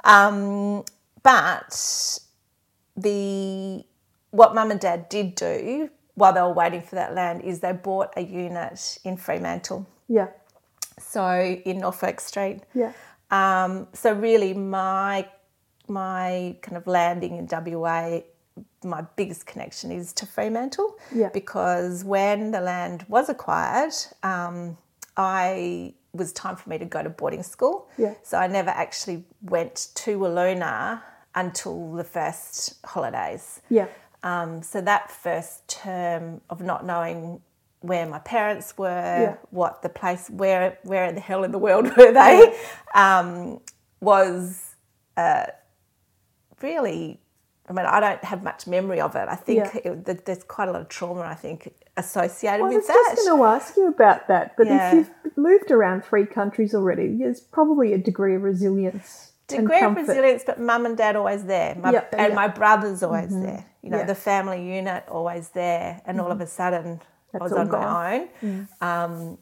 Um, 0.02 0.82
but 1.22 2.18
the 2.96 3.84
what 4.30 4.54
mum 4.54 4.70
and 4.70 4.80
dad 4.80 5.08
did 5.08 5.34
do 5.34 5.90
while 6.14 6.32
they 6.32 6.40
were 6.40 6.52
waiting 6.52 6.82
for 6.82 6.94
that 6.96 7.14
land 7.14 7.42
is 7.42 7.60
they 7.60 7.72
bought 7.72 8.12
a 8.16 8.22
unit 8.22 8.98
in 9.04 9.16
Fremantle, 9.16 9.86
yeah. 10.08 10.28
So 10.98 11.40
in 11.64 11.78
Norfolk 11.78 12.20
Street. 12.20 12.60
Yeah. 12.74 12.92
Um, 13.30 13.88
so 13.92 14.12
really, 14.12 14.54
my 14.54 15.28
my 15.88 16.56
kind 16.62 16.76
of 16.76 16.86
landing 16.86 17.36
in 17.36 17.48
WA, 17.50 18.20
my 18.84 19.02
biggest 19.16 19.46
connection 19.46 19.90
is 19.90 20.12
to 20.14 20.26
Fremantle, 20.26 20.96
Yeah. 21.14 21.30
because 21.32 22.04
when 22.04 22.50
the 22.50 22.60
land 22.60 23.06
was 23.08 23.28
acquired, 23.30 23.94
um, 24.22 24.76
I 25.16 25.94
was 26.12 26.32
time 26.32 26.56
for 26.56 26.68
me 26.68 26.78
to 26.78 26.84
go 26.84 27.02
to 27.02 27.08
boarding 27.10 27.42
school. 27.42 27.88
Yeah. 27.96 28.14
So 28.22 28.36
I 28.38 28.46
never 28.48 28.70
actually 28.70 29.24
went 29.42 29.88
to 29.96 30.18
Wiluna 30.18 31.02
until 31.34 31.92
the 31.92 32.04
first 32.04 32.84
holidays. 32.84 33.60
Yeah. 33.70 33.86
Um, 34.22 34.62
so 34.62 34.80
that 34.80 35.10
first 35.10 35.68
term 35.68 36.40
of 36.50 36.60
not 36.60 36.84
knowing 36.84 37.40
where 37.80 38.06
my 38.06 38.18
parents 38.18 38.76
were, 38.76 38.86
Yeah. 38.88 39.34
what 39.50 39.82
the 39.82 39.88
place, 39.88 40.28
where 40.30 40.78
where 40.84 41.04
in 41.04 41.14
the 41.14 41.20
hell 41.20 41.44
in 41.44 41.52
the 41.52 41.58
world 41.58 41.84
were 41.96 42.12
they, 42.12 42.58
um, 42.94 43.60
was 44.00 44.74
uh, 45.16 45.46
really 46.62 47.20
I 47.68 47.74
mean, 47.74 47.84
I 47.84 48.00
don't 48.00 48.24
have 48.24 48.42
much 48.42 48.66
memory 48.66 48.98
of 49.00 49.14
it. 49.14 49.28
I 49.28 49.34
think 49.34 49.58
Yeah. 49.74 49.92
it, 49.92 50.24
there's 50.24 50.42
quite 50.44 50.68
a 50.68 50.72
lot 50.72 50.80
of 50.80 50.88
trauma. 50.88 51.20
I 51.20 51.34
think 51.34 51.70
associated 51.98 52.60
I 52.60 52.66
was 52.66 52.74
with 52.76 52.86
that. 52.86 53.12
just 53.14 53.28
going 53.28 53.38
to 53.38 53.44
ask 53.44 53.76
you 53.76 53.88
about 53.88 54.28
that, 54.28 54.56
but 54.56 54.68
if 54.68 54.94
you've 54.94 55.36
moved 55.36 55.70
around 55.70 56.04
three 56.04 56.24
countries 56.24 56.74
already, 56.74 57.16
there's 57.16 57.40
probably 57.40 57.92
a 57.92 57.98
degree 57.98 58.34
of 58.36 58.42
resilience. 58.42 59.32
degree 59.48 59.80
of 59.80 59.96
resilience, 59.96 60.44
but 60.46 60.60
mum 60.60 60.86
and 60.86 60.96
dad 60.96 61.16
always 61.16 61.44
there, 61.44 61.74
my, 61.74 61.90
and. 61.90 62.10
Mm-hmm. 62.10 62.34
my 62.34 62.48
brother's 62.48 63.02
always 63.02 63.30
there. 63.30 63.66
You 63.82 63.90
know, 63.90 64.04
the 64.04 64.14
family 64.14 64.64
unit 64.64 65.04
always 65.08 65.50
there, 65.50 66.00
and 66.06 66.20
all 66.20 66.30
of 66.30 66.40
a 66.40 66.46
sudden 66.46 67.00
I 67.40 67.44
was 67.44 67.52
on 67.52 67.68
gone. 67.68 67.82
my 67.82 68.28
own. 68.42 68.68
Um, 68.80 69.38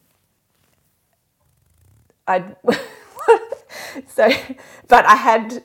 I 2.26 2.54
so, 4.08 4.28
but 4.88 5.06
I 5.06 5.14
had, 5.14 5.62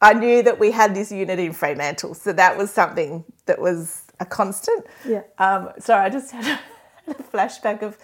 I 0.00 0.14
knew 0.14 0.42
that 0.42 0.58
we 0.58 0.70
had 0.70 0.94
this 0.94 1.10
unit 1.10 1.38
in 1.38 1.52
Fremantle, 1.52 2.14
so 2.14 2.32
that 2.32 2.56
was 2.56 2.70
something 2.70 3.24
that 3.46 3.60
was 3.60 4.02
a 4.20 4.26
constant. 4.26 4.84
Yeah. 5.06 5.22
Um, 5.38 5.70
sorry, 5.78 6.04
I 6.04 6.10
just 6.10 6.30
had 6.30 6.60
a 7.08 7.14
flashback 7.32 7.82
of 7.82 7.98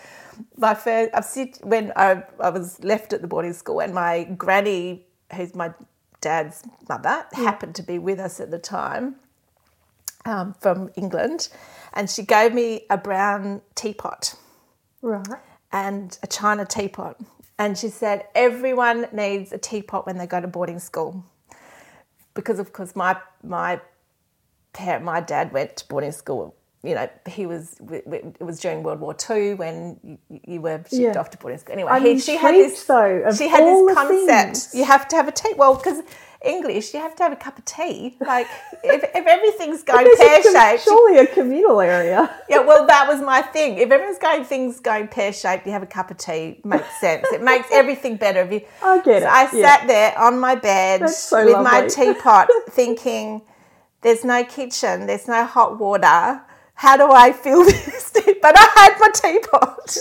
my 0.57 0.75
first. 0.75 1.11
I've 1.15 1.25
sit 1.25 1.59
when 1.63 1.93
I, 1.97 2.23
I 2.39 2.51
was 2.51 2.83
left 2.83 3.13
at 3.13 3.23
the 3.23 3.29
boarding 3.29 3.53
school, 3.53 3.81
and 3.81 3.95
my 3.95 4.25
granny, 4.25 5.07
who's 5.35 5.55
my 5.55 5.73
dad's 6.21 6.63
mother, 6.89 7.27
happened 7.33 7.75
to 7.77 7.83
be 7.83 7.99
with 7.99 8.19
us 8.19 8.41
at 8.41 8.51
the 8.51 8.59
time 8.59 9.17
um, 10.25 10.55
from 10.61 10.91
England, 10.97 11.49
and 11.93 12.09
she 12.11 12.23
gave 12.23 12.53
me 12.55 12.87
a 12.91 12.97
brown 12.99 13.63
teapot 13.75 14.35
Right. 15.03 15.27
and 15.73 16.19
a 16.23 16.27
china 16.27 16.65
teapot. 16.65 17.17
And 17.59 17.77
she 17.77 17.89
said, 17.89 18.25
everyone 18.35 19.07
needs 19.13 19.53
a 19.53 19.59
teapot 19.59 20.07
when 20.07 20.17
they 20.19 20.27
go 20.27 20.41
to 20.41 20.49
boarding 20.49 20.79
school. 20.79 21.25
Because, 22.35 22.59
of 22.59 22.73
course, 22.73 22.97
my, 22.97 23.17
my 23.43 23.81
parent, 24.73 25.05
my 25.05 25.21
dad 25.21 25.53
went 25.53 25.77
to 25.77 25.89
boarding 25.89 26.13
school. 26.13 26.55
You 26.83 26.95
know, 26.95 27.11
he 27.29 27.45
was, 27.45 27.77
it 27.91 28.41
was 28.41 28.59
during 28.61 28.83
World 28.83 29.01
War 29.01 29.15
II 29.29 29.55
when 29.55 29.99
you, 30.03 30.41
you 30.47 30.61
were 30.63 30.79
shipped 30.89 30.93
Yeah. 30.93 31.19
off 31.21 31.29
to 31.31 31.39
boarding 31.39 31.59
school. 31.59 31.75
Anyway, 31.75 32.01
he, 32.01 32.19
she 32.19 32.37
had 32.37 32.55
this, 32.55 32.83
though, 32.85 33.31
she 33.37 33.49
had 33.49 33.65
this 33.65 33.95
concept. 33.95 34.27
things. 34.57 34.75
You 34.75 34.85
have 34.87 35.07
to 35.09 35.17
have 35.17 35.29
a 35.29 35.33
teapot. 35.33 35.59
Well, 35.59 35.75
because 35.75 36.03
English, 36.43 36.95
you 36.95 37.01
have 37.01 37.15
to 37.17 37.23
have 37.23 37.33
a 37.33 37.37
cup 37.37 37.59
of 37.59 37.65
tea. 37.65 38.17
Like, 38.31 38.47
if, 38.85 39.03
if 39.03 39.27
everything's 39.27 39.83
going 39.83 40.07
pear 40.17 40.43
shaped. 40.43 40.85
surely 40.85 41.19
a 41.19 41.27
communal 41.27 41.81
area. 41.81 42.31
yeah, 42.49 42.61
well, 42.61 42.87
that 42.87 43.09
was 43.09 43.21
my 43.21 43.43
thing. 43.43 43.77
If 43.77 43.91
everyone's 43.91 44.19
going 44.19 44.45
things 44.45 44.79
going 44.79 45.09
pear 45.09 45.33
shaped, 45.33 45.67
you 45.67 45.73
have 45.73 45.83
a 45.83 45.87
cup 45.87 46.13
of 46.13 46.17
tea. 46.17 46.61
Makes 46.63 47.01
sense. 47.01 47.27
It 47.33 47.43
makes 47.43 47.67
everything 47.73 48.17
better. 48.17 48.43
If 48.43 48.53
you, 48.53 48.61
I 48.83 48.99
get 48.99 49.23
so 49.23 49.29
it, 49.29 49.31
I 49.31 49.43
yeah. 49.53 49.67
sat 49.67 49.89
there 49.89 50.17
on 50.17 50.39
my 50.39 50.55
bed 50.55 51.11
so 51.11 51.45
with 51.45 51.57
my 51.57 51.89
teapot, 51.89 52.49
thinking, 52.71 53.43
"There's 54.03 54.25
no 54.25 54.45
kitchen. 54.45 55.07
There's 55.07 55.27
no 55.27 55.45
hot 55.45 55.79
water. 55.81 56.43
How 56.75 56.97
do 56.97 57.11
I 57.11 57.33
fill 57.33 57.65
this?" 57.65 58.13
tea?" 58.13 58.37
But 58.41 58.55
I 58.57 58.69
had 58.77 58.97
my 59.01 59.09
teapot, 59.13 59.97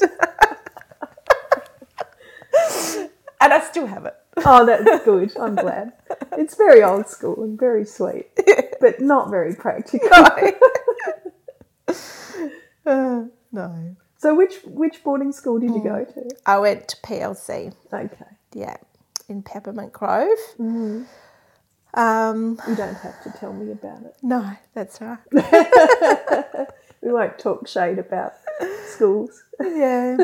and 3.42 3.54
I 3.54 3.60
still 3.62 3.88
have 3.88 4.06
it. 4.06 4.19
Oh, 4.46 4.66
that's 4.66 5.04
good. 5.06 5.36
I'm 5.38 5.56
glad. 5.56 5.94
It's 6.34 6.56
very 6.56 6.84
old 6.84 7.08
school 7.08 7.44
and 7.44 7.60
very 7.60 7.86
sweet, 7.86 8.28
but 8.80 9.00
not 9.02 9.30
very 9.30 9.56
practical. 9.56 10.10
Uh, 12.86 13.24
no. 13.52 13.96
So, 14.18 14.36
which 14.36 14.60
which 14.66 15.04
boarding 15.04 15.32
school 15.32 15.60
did 15.60 15.72
you 15.72 15.82
go 15.84 16.06
Mm. 16.06 16.14
to? 16.14 16.36
I 16.46 16.60
went 16.60 16.88
to 16.90 16.98
PLC. 16.98 17.74
Okay, 17.94 18.26
Yeah, 18.54 18.78
in 19.28 19.42
Peppermint 19.44 19.94
Grove. 19.94 20.38
Mm-hmm. 20.60 21.04
Um, 22.00 22.60
you 22.68 22.76
don't 22.76 22.96
have 22.96 23.24
to 23.24 23.32
tell 23.40 23.54
me 23.54 23.72
about 23.72 24.04
it. 24.04 24.16
no, 24.22 24.52
that's 24.74 25.00
right. 25.02 25.18
We 27.02 27.14
won't 27.14 27.40
talk 27.40 27.66
shade 27.68 27.98
about 27.98 28.34
schools. 28.88 29.42
Yeah. 29.62 30.18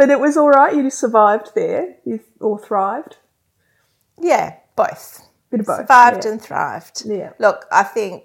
But 0.00 0.08
it 0.08 0.18
was 0.18 0.38
all 0.38 0.48
right. 0.48 0.74
You 0.74 0.88
survived 0.88 1.50
there, 1.54 1.96
you 2.06 2.20
or 2.40 2.58
thrived. 2.58 3.18
Yeah, 4.18 4.56
both. 4.74 5.28
Bit 5.50 5.60
of 5.60 5.66
both. 5.66 5.76
Survived 5.80 6.24
yeah. 6.24 6.30
and 6.30 6.40
thrived. 6.40 7.02
Yeah. 7.04 7.32
Look, 7.38 7.66
I 7.70 7.82
think 7.82 8.24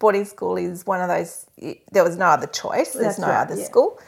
boarding 0.00 0.24
school 0.24 0.56
is 0.56 0.84
one 0.84 1.00
of 1.00 1.06
those, 1.06 1.46
there 1.92 2.02
was 2.02 2.16
no 2.16 2.26
other 2.26 2.48
choice, 2.48 2.94
there's 2.94 3.04
That's 3.04 3.18
no 3.20 3.28
right, 3.28 3.42
other 3.42 3.54
yeah. 3.54 3.66
school. 3.66 4.00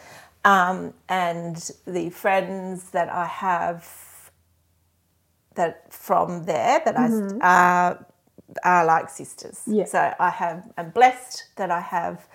Um, 0.44 0.92
and 1.09 1.70
the 1.87 2.11
friends 2.11 2.90
that 2.90 3.09
I 3.09 3.26
have 3.26 3.88
that 5.54 5.92
from 5.94 6.46
there 6.46 6.83
that 6.85 6.98
I 6.98 7.11
are, 7.42 8.07
are 8.64 8.85
like 8.85 9.09
sisters. 9.09 9.61
Mm-hmm. 9.61 9.74
Yeah. 9.74 9.85
So 9.85 10.14
I 10.18 10.31
have, 10.31 10.64
I'm 10.76 10.90
blessed 10.90 11.44
that 11.54 11.70
I 11.70 11.81
have 11.81 12.26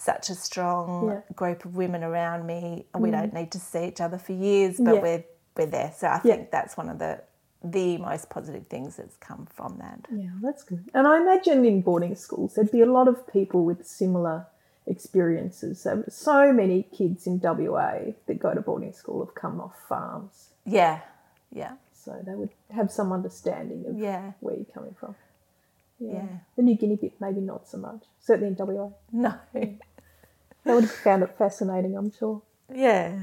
such 0.00 0.30
a 0.30 0.34
strong 0.34 1.08
Yeah. 1.08 1.20
Group 1.34 1.64
of 1.64 1.76
women 1.76 2.02
around 2.02 2.46
me, 2.46 2.86
and 2.94 3.02
we 3.02 3.10
mm. 3.10 3.12
don't 3.12 3.34
need 3.34 3.52
to 3.52 3.58
see 3.58 3.84
each 3.86 4.00
other 4.00 4.18
for 4.18 4.32
years, 4.32 4.78
but 4.78 4.96
Yeah. 4.96 5.02
we're 5.02 5.24
we're 5.56 5.66
there. 5.66 5.92
So 5.96 6.06
I 6.06 6.20
Yeah. 6.24 6.36
think 6.36 6.50
that's 6.50 6.76
one 6.76 6.88
of 6.88 6.98
the 6.98 7.22
the 7.62 7.98
most 7.98 8.30
positive 8.30 8.66
things 8.68 8.96
that's 8.96 9.16
come 9.18 9.46
from 9.46 9.76
that. 9.78 10.06
Yeah, 10.10 10.30
that's 10.40 10.62
good. 10.64 10.90
And 10.94 11.06
I 11.06 11.18
imagine 11.20 11.66
in 11.66 11.82
boarding 11.82 12.14
schools 12.14 12.54
there'd 12.54 12.70
be 12.70 12.80
a 12.80 12.86
lot 12.86 13.06
of 13.06 13.26
people 13.26 13.64
with 13.66 13.86
similar 13.86 14.46
experiences. 14.86 15.80
So, 15.82 16.04
so 16.08 16.52
many 16.52 16.84
kids 16.84 17.26
in 17.26 17.38
WA 17.42 18.14
that 18.26 18.38
go 18.38 18.54
to 18.54 18.62
boarding 18.62 18.92
school 18.94 19.24
have 19.24 19.34
come 19.34 19.60
off 19.60 19.76
farms, 19.88 20.48
Yeah, 20.64 21.00
yeah, 21.52 21.74
so 21.92 22.20
they 22.24 22.34
would 22.34 22.50
have 22.70 22.90
some 22.90 23.12
understanding 23.12 23.84
of 23.86 23.98
yeah, 23.98 24.32
where 24.40 24.56
you're 24.56 24.64
coming 24.64 24.94
from. 24.98 25.14
Yeah. 25.98 26.12
yeah. 26.14 26.28
The 26.56 26.62
New 26.62 26.76
Guinea 26.76 26.96
bit, 26.96 27.20
maybe 27.20 27.40
not 27.40 27.68
so 27.68 27.76
much. 27.76 28.04
Certainly 28.20 28.56
in 28.58 28.66
WA. 28.66 28.90
No, 29.12 29.34
They 30.64 30.74
would 30.74 30.84
have 30.84 30.92
found 30.92 31.22
it 31.22 31.36
fascinating, 31.38 31.96
I'm 31.96 32.10
sure. 32.12 32.42
yeah. 32.72 33.20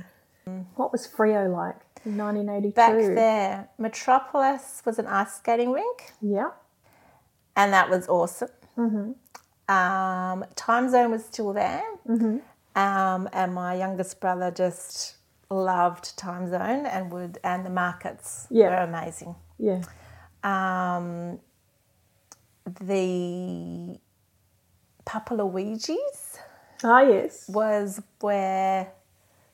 What 0.76 0.94
was 0.94 1.06
Freo 1.06 1.52
like 1.54 1.76
in 2.06 2.16
1982? 2.18 2.72
Back 2.74 2.96
there, 3.16 3.68
Metropolis 3.78 4.82
was 4.86 4.98
an 4.98 5.06
ice 5.06 5.36
skating 5.36 5.72
rink, 5.74 6.14
Yeah. 6.22 6.52
and 7.56 7.74
that 7.74 7.90
was 7.90 8.08
awesome. 8.08 8.48
Hmm. 8.76 9.12
Um, 9.68 10.46
Time 10.56 10.90
Zone 10.90 11.12
was 11.12 11.26
still 11.26 11.52
there, 11.52 11.84
Hmm. 12.06 12.38
um, 12.78 13.28
and 13.34 13.54
my 13.54 13.74
youngest 13.76 14.22
brother 14.22 14.50
just 14.52 15.18
loved 15.50 16.18
Time 16.18 16.48
Zone 16.50 16.86
and 16.86 17.12
would, 17.12 17.40
and 17.44 17.66
the 17.66 17.70
markets 17.70 18.48
Yeah. 18.50 18.70
were 18.70 18.76
amazing. 18.84 19.36
Yeah. 19.58 19.82
Um, 20.46 21.40
the 22.66 24.00
Papa 25.06 25.34
Luigi's 25.34 26.27
Ah, 26.84 27.02
yes. 27.02 27.48
was 27.50 28.02
where 28.20 28.92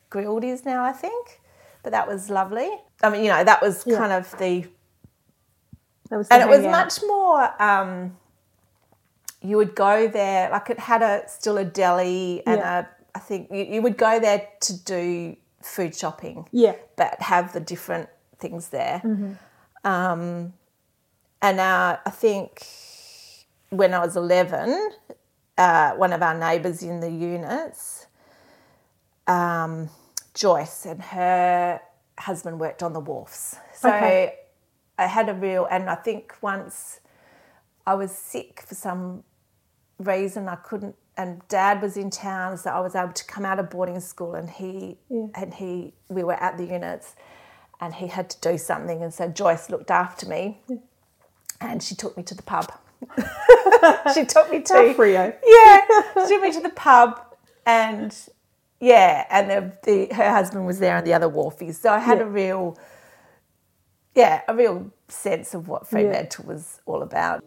Grill'd 0.09 0.43
is 0.43 0.65
now, 0.65 0.83
I 0.83 0.91
think. 0.91 1.39
But 1.83 1.91
that 1.91 2.07
was 2.07 2.29
lovely. 2.29 2.69
I 3.01 3.09
mean, 3.09 3.23
you 3.23 3.29
know, 3.29 3.43
that 3.43 3.61
was 3.61 3.83
Yeah. 3.85 3.97
kind 3.97 4.13
of 4.13 4.31
the, 4.37 4.65
That 6.09 6.17
was 6.17 6.27
the 6.29 6.33
and 6.35 6.43
it 6.43 6.49
was 6.49 6.65
much 6.65 7.01
more. 7.07 7.61
Um, 7.61 8.17
you 9.41 9.57
would 9.57 9.75
go 9.75 10.07
there, 10.07 10.49
like 10.51 10.69
it 10.69 10.79
had 10.79 11.01
a 11.01 11.27
still 11.27 11.57
a 11.57 11.65
deli, 11.65 12.41
and 12.45 12.59
Yeah. 12.59 12.79
a, 12.79 12.85
I 13.15 13.19
think 13.19 13.51
you, 13.51 13.63
you 13.65 13.81
would 13.81 13.97
go 13.97 14.19
there 14.19 14.47
to 14.61 14.77
do 14.83 15.35
food 15.61 15.95
shopping, 15.95 16.47
Yeah. 16.51 16.75
but 16.95 17.21
have 17.21 17.51
the 17.53 17.59
different 17.59 18.09
things 18.39 18.69
there. 18.69 19.01
Mm-hmm. 19.03 19.33
Um, 19.87 20.53
and 21.41 21.59
uh, 21.59 21.97
I 22.05 22.09
think 22.09 22.65
when 23.69 23.93
I 23.93 23.99
was 23.99 24.15
11, 24.15 24.91
uh, 25.57 25.91
one 25.91 26.13
of 26.13 26.21
our 26.21 26.37
neighbours 26.37 26.81
in 26.83 26.99
the 26.99 27.09
units, 27.11 28.07
um, 29.27 29.89
Joyce, 30.33 30.85
and 30.85 31.01
her 31.01 31.79
husband 32.17 32.59
worked 32.59 32.83
on 32.83 32.93
the 32.93 32.99
wharfs. 32.99 33.57
So 33.75 33.89
Okay. 33.89 34.39
I 34.97 35.07
had 35.07 35.29
a 35.29 35.33
real, 35.33 35.65
and 35.69 35.89
I 35.89 35.95
think 35.95 36.35
once 36.41 36.99
I 37.85 37.95
was 37.95 38.11
sick 38.11 38.61
for 38.65 38.75
some 38.75 39.23
reason, 39.99 40.47
I 40.47 40.55
couldn't, 40.55 40.95
and 41.17 41.47
Dad 41.47 41.81
was 41.81 41.97
in 41.97 42.09
town, 42.09 42.57
so 42.57 42.69
I 42.71 42.79
was 42.79 42.95
able 42.95 43.13
to 43.13 43.25
come 43.25 43.45
out 43.45 43.59
of 43.59 43.69
boarding 43.69 43.99
school, 43.99 44.35
and 44.35 44.49
he 44.49 44.97
Yeah. 45.09 45.27
and 45.35 45.53
he, 45.53 45.93
we 46.09 46.23
were 46.23 46.33
at 46.41 46.57
the 46.57 46.65
units, 46.65 47.15
and 47.79 47.93
he 47.95 48.07
had 48.07 48.29
to 48.31 48.39
do 48.51 48.57
something, 48.57 49.01
and 49.03 49.13
so 49.13 49.27
Joyce 49.27 49.69
looked 49.69 49.91
after 49.91 50.27
me, 50.27 50.61
and 51.59 51.81
she 51.83 51.95
took 51.95 52.15
me 52.17 52.23
to 52.23 52.35
the 52.35 52.43
pub. 52.43 52.71
she 54.13 54.25
took 54.25 54.49
me 54.51 54.61
to 54.61 54.73
Freo. 54.97 55.35
yeah, 55.45 55.79
she 56.25 56.33
took 56.33 56.41
me 56.41 56.51
to 56.51 56.59
the 56.61 56.69
pub, 56.75 57.19
and 57.65 58.15
yeah, 58.79 59.25
and 59.29 59.49
the, 59.49 59.77
the 60.07 60.13
her 60.13 60.29
husband 60.31 60.65
was 60.65 60.79
there, 60.79 60.97
and 60.97 61.05
the 61.07 61.13
other 61.13 61.29
wharfies. 61.29 61.75
So 61.75 61.91
I 61.91 61.99
had 61.99 62.17
Yeah. 62.19 62.23
a 62.25 62.27
real, 62.27 62.77
yeah, 64.15 64.41
a 64.47 64.55
real 64.55 64.91
sense 65.07 65.53
of 65.53 65.67
what 65.67 65.87
Fremantle 65.87 66.45
was 66.45 66.81
all 66.85 67.01
about. 67.01 67.41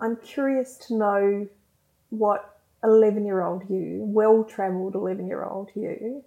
I'm 0.00 0.16
curious 0.22 0.76
to 0.88 0.96
know 0.96 1.48
what 2.10 2.58
11 2.82 3.24
year 3.24 3.42
old 3.42 3.62
you, 3.70 4.00
well 4.06 4.44
travelled 4.44 4.94
11 4.94 5.26
year 5.26 5.44
old 5.44 5.70
you, 5.74 6.22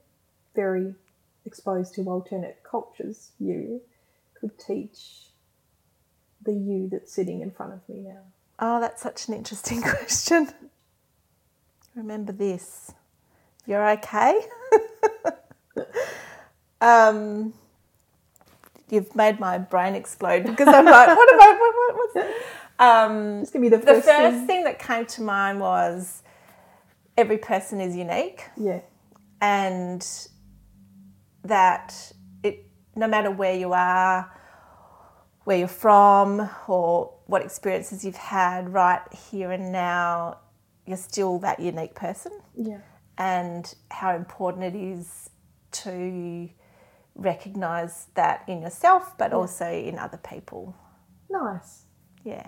very 0.55 0.95
exposed 1.47 1.95
to 1.95 2.03
alternate 2.03 2.57
cultures, 2.69 3.31
you 3.39 3.81
could 4.39 4.57
teach 4.59 5.29
the 6.43 6.53
you 6.53 6.87
that's 6.91 7.11
sitting 7.11 7.41
in 7.41 7.49
front 7.51 7.73
of 7.73 7.79
me 7.89 8.01
now? 8.01 8.19
Oh, 8.59 8.79
that's 8.79 9.01
such 9.01 9.27
an 9.27 9.33
interesting 9.33 9.81
question. 9.81 10.49
Remember 11.95 12.31
this. 12.31 12.91
You're 13.65 13.89
okay. 13.91 14.39
um, 16.81 17.53
you've 18.89 19.15
made 19.15 19.39
my 19.39 19.57
brain 19.57 19.95
explode 19.95 20.45
because 20.45 20.67
I'm 20.67 20.85
like, 20.85 21.07
what 21.07 21.33
am 21.33 21.41
I? 21.41 21.57
What, 21.59 21.75
what, 21.75 21.95
what's 21.95 22.13
that? 22.13 22.31
Um, 22.79 23.39
Just 23.41 23.53
give 23.53 23.61
me 23.61 23.69
the 23.69 23.77
the 23.77 23.85
first, 23.87 24.07
first 24.07 24.37
thing. 24.37 24.47
thing 24.47 24.63
that 24.65 24.77
came 24.79 25.05
to 25.07 25.21
mind 25.23 25.59
was 25.59 26.21
every 27.17 27.39
person 27.39 27.81
is 27.81 27.95
unique 27.95 28.43
Yeah, 28.55 28.81
and 29.41 30.07
that 31.47 32.11
it 32.43 32.65
no 32.95 33.07
matter 33.07 33.31
where 33.31 33.55
you 33.55 33.73
are 33.73 34.31
where 35.47 35.57
you're 35.57 35.67
from 35.69 36.49
or 36.67 37.13
what 37.27 37.41
experiences 37.41 38.03
you've 38.03 38.17
had 38.17 38.73
right 38.73 39.01
here 39.31 39.49
and 39.49 39.71
now 39.71 40.37
you're 40.85 40.97
still 40.97 41.39
that 41.39 41.57
unique 41.59 41.95
person. 41.95 42.33
Yeah, 42.53 42.79
and 43.17 43.73
how 43.89 44.13
important 44.15 44.65
it 44.65 44.75
is 44.75 45.29
to 45.71 46.49
recognize 47.15 48.07
that 48.15 48.43
in 48.47 48.61
yourself 48.61 49.17
but 49.17 49.31
also 49.31 49.65
in 49.71 49.97
other 49.97 50.17
people. 50.17 50.75
Nice. 51.29 51.83
yeah 52.23 52.47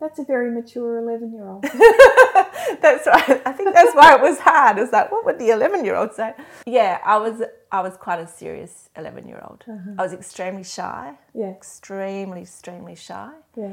That's 0.00 0.18
a 0.20 0.24
very 0.24 0.50
mature 0.52 0.98
eleven-year-old. 0.98 1.62
That's 2.82 3.06
right. 3.06 3.42
I 3.44 3.52
think 3.52 3.74
that's 3.74 3.94
why 3.96 4.14
it 4.14 4.20
was 4.20 4.38
hard. 4.38 4.78
It's 4.78 4.92
like, 4.92 5.10
what 5.10 5.24
would 5.24 5.38
the 5.38 5.50
eleven-year-old 5.50 6.12
say? 6.14 6.34
Yeah, 6.66 7.00
I 7.04 7.16
was. 7.16 7.42
I 7.72 7.80
was 7.80 7.96
quite 7.96 8.20
a 8.20 8.26
serious 8.26 8.90
eleven-year-old. 8.96 9.64
I 9.98 10.02
was 10.02 10.12
extremely 10.12 10.62
shy, 10.62 11.14
yeah, 11.34 11.50
extremely, 11.50 12.42
extremely 12.42 12.94
shy, 12.94 13.30
yeah. 13.56 13.72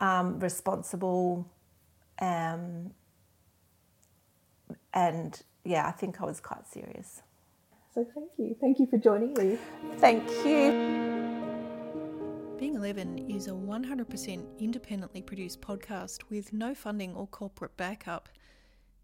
um, 0.00 0.40
responsible, 0.40 1.46
um, 2.20 2.92
and 4.94 5.42
yeah, 5.64 5.86
I 5.86 5.90
think 5.90 6.22
I 6.22 6.24
was 6.24 6.40
quite 6.40 6.66
serious. 6.66 7.22
So 7.94 8.06
thank 8.14 8.30
you, 8.38 8.56
thank 8.60 8.78
you 8.78 8.86
for 8.86 8.96
joining 8.96 9.34
me. 9.34 9.58
Thank 9.98 10.28
you. 10.46 11.57
Being 12.58 12.74
11 12.74 13.30
is 13.30 13.46
a 13.46 13.52
100% 13.52 14.58
independently 14.58 15.22
produced 15.22 15.60
podcast 15.60 16.24
with 16.28 16.52
no 16.52 16.74
funding 16.74 17.14
or 17.14 17.28
corporate 17.28 17.76
backup. 17.76 18.28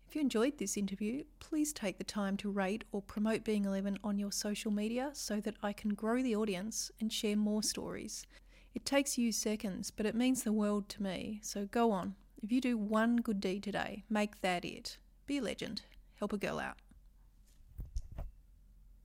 If 0.09 0.17
you 0.17 0.23
enjoyed 0.23 0.59
this 0.59 0.77
interview, 0.77 1.23
please 1.39 1.73
take 1.73 1.97
the 1.97 2.03
time 2.03 2.37
to 2.39 2.51
rate 2.51 2.83
or 2.91 3.01
promote 3.01 3.45
Being 3.45 3.65
11 3.65 4.01
on 4.03 4.19
your 4.19 4.33
social 4.33 4.73
media 4.73 5.11
so 5.13 5.41
that 5.41 5.55
I 5.63 5.73
can 5.73 5.95
grow 5.95 6.21
the 6.21 6.35
audience 6.35 6.91
and 7.01 7.13
share 7.13 7.37
more 7.37 7.63
stories. 7.63 8.27
It 8.75 8.85
takes 8.85 9.17
you 9.17 9.31
seconds, 9.31 9.93
but 9.93 10.05
it 10.05 10.17
means 10.17 10.43
the 10.43 10.53
world 10.53 10.89
to 10.89 11.03
me. 11.05 11.39
So 11.45 11.67
go 11.67 11.93
on. 11.93 12.17
If 12.43 12.51
you 12.51 12.61
do 12.61 12.77
one 12.77 13.19
good 13.19 13.41
deed 13.41 13.63
today, 13.63 14.03
make 14.11 14.41
that 14.41 14.65
it. 14.65 14.99
Be 15.27 15.39
a 15.39 15.43
legend. 15.43 15.83
Help 16.17 16.33
a 16.33 16.39
girl 16.39 16.59
out. 16.59 16.79